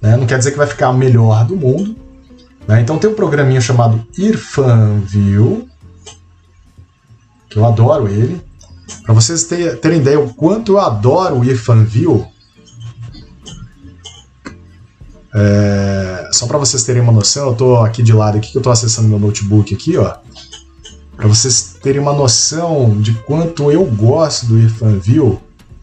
[0.00, 0.16] né?
[0.16, 1.96] não quer dizer que vai ficar o melhor do mundo.
[2.66, 2.80] Né?
[2.80, 5.68] Então tem um programinha chamado IrfanView,
[7.48, 8.40] que eu adoro ele.
[9.04, 12.26] Para vocês terem ideia o quanto eu adoro o IrfanView,
[15.38, 18.60] É, só para vocês terem uma noção, eu estou aqui de lado aqui que eu
[18.60, 20.16] estou acessando meu notebook aqui, ó.
[21.14, 25.38] Para vocês terem uma noção de quanto eu gosto do IrfanView,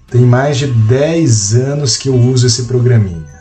[0.07, 3.32] tem mais de 10 anos que eu uso esse programinha.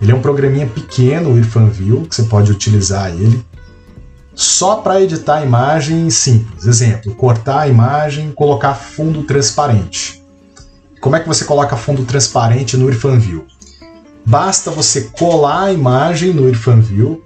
[0.00, 3.44] Ele é um programinha pequeno, o IrfanView, que você pode utilizar ele
[4.38, 6.64] só para editar imagem simples.
[6.64, 10.22] Exemplo, cortar a imagem, colocar fundo transparente.
[11.00, 13.46] Como é que você coloca fundo transparente no IrfanView?
[14.24, 17.20] Basta você colar a imagem no IrfanView,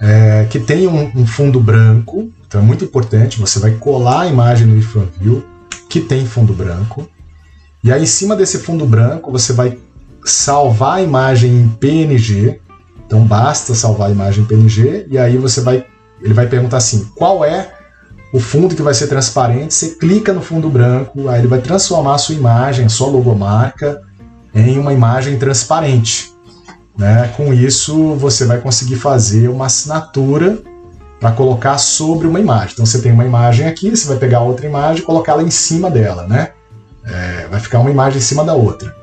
[0.00, 4.26] é, que tem um, um, fundo branco, então é muito importante, você vai colar a
[4.26, 5.44] imagem no IrfanView,
[5.88, 7.08] que tem fundo branco,
[7.84, 9.78] e aí em cima desse fundo branco você vai
[10.24, 12.60] salvar a imagem em PNG,
[13.06, 15.84] então basta salvar a imagem em PNG, e aí você vai,
[16.20, 17.74] ele vai perguntar assim, qual é
[18.32, 22.14] o fundo que vai ser transparente, você clica no fundo branco, aí ele vai transformar
[22.14, 24.02] a sua imagem, a sua logomarca,
[24.54, 26.32] em uma imagem transparente.
[26.96, 27.32] Né?
[27.36, 30.58] Com isso, você vai conseguir fazer uma assinatura
[31.20, 32.70] para colocar sobre uma imagem.
[32.72, 35.90] Então, você tem uma imagem aqui, você vai pegar outra imagem e colocá-la em cima
[35.90, 36.50] dela, né?
[37.04, 38.94] É, vai ficar uma imagem em cima da outra.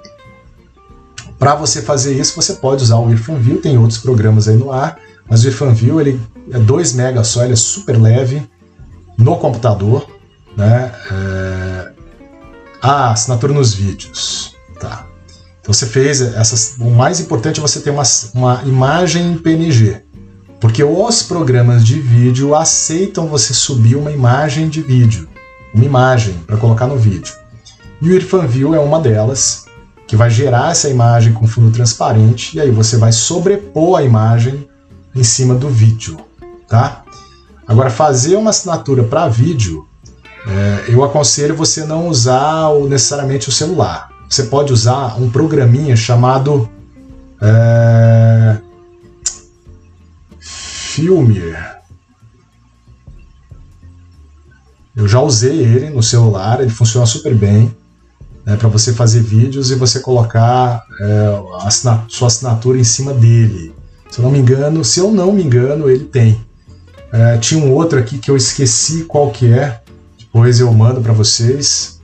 [1.42, 5.00] Para você fazer isso, você pode usar o IrfanView, tem outros programas aí no ar,
[5.28, 6.22] mas o IrfanView ele
[6.52, 8.48] é 2 MB só, ele é super leve
[9.18, 10.06] no computador,
[10.56, 10.92] né?
[11.12, 11.92] É...
[12.80, 15.08] Ah, assinatura nos vídeos, tá?
[15.60, 16.76] Então você fez essas.
[16.80, 18.04] O mais importante é você ter uma,
[18.36, 20.00] uma imagem em PNG.
[20.60, 25.28] Porque os programas de vídeo aceitam você subir uma imagem de vídeo,
[25.74, 27.34] uma imagem para colocar no vídeo.
[28.00, 29.66] E o IrfanView é uma delas,
[30.12, 34.68] que vai gerar essa imagem com fundo transparente e aí você vai sobrepor a imagem
[35.16, 36.20] em cima do vídeo,
[36.68, 37.04] tá?
[37.66, 39.88] Agora fazer uma assinatura para vídeo,
[40.46, 45.94] é, eu aconselho você não usar o, necessariamente o celular você pode usar um programinha
[45.94, 46.70] chamado
[47.42, 48.58] é,
[50.40, 51.82] Filmier.
[54.94, 57.76] Eu já usei ele no celular, ele funciona super bem
[58.46, 61.70] né, para você fazer vídeos e você colocar é, a
[62.08, 63.74] sua assinatura em cima dele.
[64.10, 66.44] Se eu não me engano, se eu não me engano, ele tem.
[67.12, 69.82] É, tinha um outro aqui que eu esqueci qual que é.
[70.18, 72.00] Depois eu mando para vocês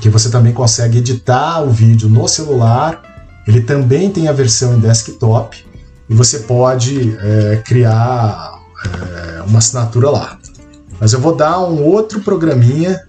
[0.00, 3.02] que você também consegue editar o vídeo no celular.
[3.46, 5.64] Ele também tem a versão em desktop
[6.08, 10.38] e você pode é, criar é, uma assinatura lá.
[11.00, 13.07] Mas eu vou dar um outro programinha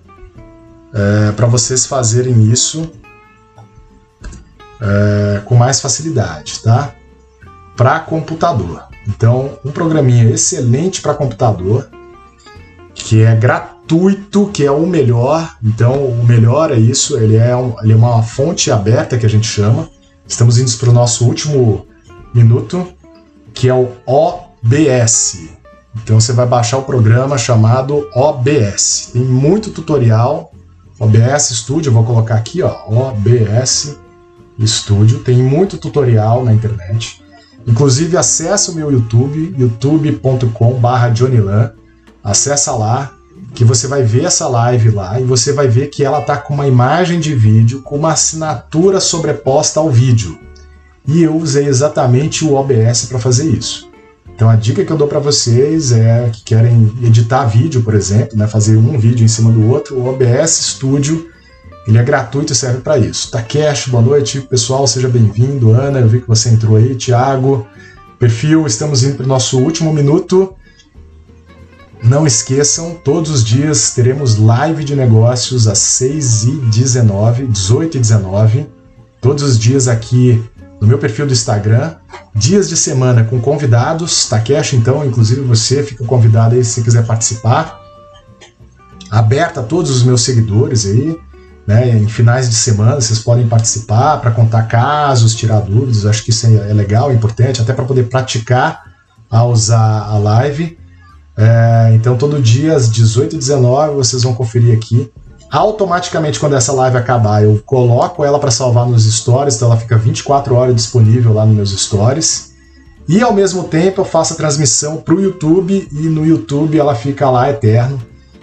[0.94, 2.92] é, para vocês fazerem isso
[4.82, 6.94] é, com mais facilidade, tá?
[7.76, 8.84] Para computador.
[9.08, 11.90] Então, um programinha excelente para computador
[12.94, 15.58] que é gratuito, que é o melhor.
[15.64, 19.30] Então, o melhor é isso, ele é, um, ele é uma fonte aberta que a
[19.30, 19.90] gente chama.
[20.28, 21.88] Estamos indo para o nosso último
[22.34, 22.88] minuto,
[23.54, 25.50] que é o OBS.
[26.04, 29.10] Então, você vai baixar o programa chamado OBS.
[29.14, 30.52] Tem muito tutorial.
[31.00, 33.98] OBS Studio, vou colocar aqui, ó, OBS
[34.66, 35.20] Studio.
[35.20, 37.24] Tem muito tutorial na internet.
[37.66, 41.72] Inclusive, acesse o meu YouTube, youtube.com/johnnylan
[42.24, 43.14] Acessa lá
[43.54, 46.54] que você vai ver essa live lá e você vai ver que ela tá com
[46.54, 50.38] uma imagem de vídeo com uma assinatura sobreposta ao vídeo.
[51.08, 53.89] E eu usei exatamente o OBS para fazer isso.
[54.40, 58.38] Então a dica que eu dou para vocês é que querem editar vídeo, por exemplo,
[58.38, 61.28] né, fazer um vídeo em cima do outro, o OBS Studio
[61.86, 63.30] ele é gratuito e serve para isso.
[63.32, 65.74] Takeshi, boa noite, pessoal, seja bem-vindo.
[65.74, 66.96] Ana, eu vi que você entrou aí.
[66.96, 67.68] Tiago,
[68.18, 70.56] perfil, estamos indo para o nosso último minuto.
[72.02, 78.00] Não esqueçam, todos os dias teremos live de negócios às 6 e 19, 18 e
[78.00, 78.70] 19.
[79.20, 80.42] Todos os dias aqui
[80.80, 81.96] no meu perfil do Instagram.
[82.34, 84.28] Dias de semana com convidados.
[84.28, 87.80] Takeshi, então, inclusive você fica convidado aí se quiser participar.
[89.12, 91.18] Aberta a todos os meus seguidores aí.
[91.68, 96.06] Né, em finais de semana vocês podem participar para contar casos, tirar dúvidas.
[96.06, 98.84] Acho que isso é legal, é importante, até para poder praticar
[99.30, 100.80] a usar a live.
[101.38, 105.12] É, então, todo dia às 18 e 19 vocês vão conferir aqui.
[105.52, 109.98] Automaticamente, quando essa live acabar, eu coloco ela para salvar nos stories, então ela fica
[109.98, 112.54] 24 horas disponível lá nos meus stories.
[113.08, 116.94] E ao mesmo tempo eu faço a transmissão para o YouTube e no YouTube ela
[116.94, 118.00] fica lá eterno.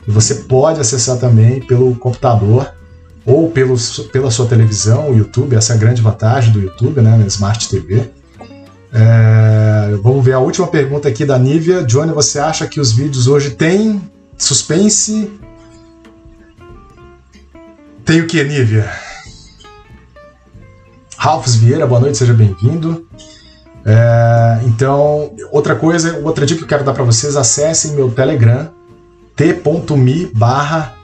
[0.07, 2.73] E você pode acessar também pelo computador
[3.25, 3.77] ou pelo,
[4.13, 7.69] pela sua televisão, o YouTube, essa é a grande vantagem do YouTube, né, na Smart
[7.69, 8.11] TV.
[8.93, 11.85] É, vamos ver a última pergunta aqui da Nívia.
[11.85, 14.01] Johnny, você acha que os vídeos hoje têm
[14.37, 15.31] suspense?
[18.07, 18.89] Tem o que, Nívia?
[21.19, 23.05] Ralphs Vieira, boa noite, seja bem-vindo.
[23.85, 28.71] É, então, outra coisa, outra dica que eu quero dar para vocês, acessem meu Telegram,
[29.35, 30.95] t.me barra.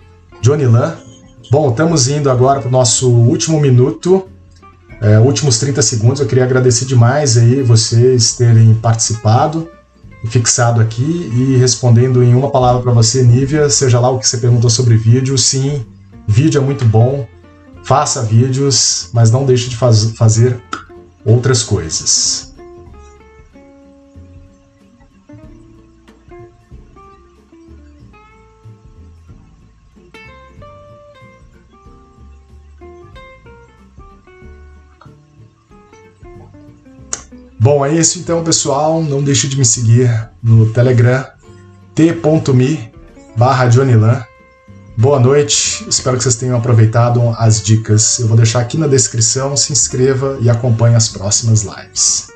[1.51, 4.29] Bom, estamos indo agora para o nosso último minuto,
[5.01, 6.21] é, últimos 30 segundos.
[6.21, 9.69] Eu queria agradecer demais aí vocês terem participado,
[10.29, 14.39] fixado aqui e respondendo em uma palavra para você, Nívia, seja lá o que você
[14.39, 15.37] perguntou sobre vídeo.
[15.37, 15.85] Sim,
[16.27, 17.27] vídeo é muito bom,
[17.85, 20.63] faça vídeos, mas não deixe de faz fazer
[21.25, 22.53] outras coisas.
[37.63, 39.01] Bom, é isso então, pessoal.
[39.01, 41.25] Não deixe de me seguir no Telegram,
[41.95, 42.93] t.me
[43.37, 43.69] barra
[44.97, 48.19] Boa noite, espero que vocês tenham aproveitado as dicas.
[48.19, 52.31] Eu vou deixar aqui na descrição, se inscreva e acompanhe as próximas lives.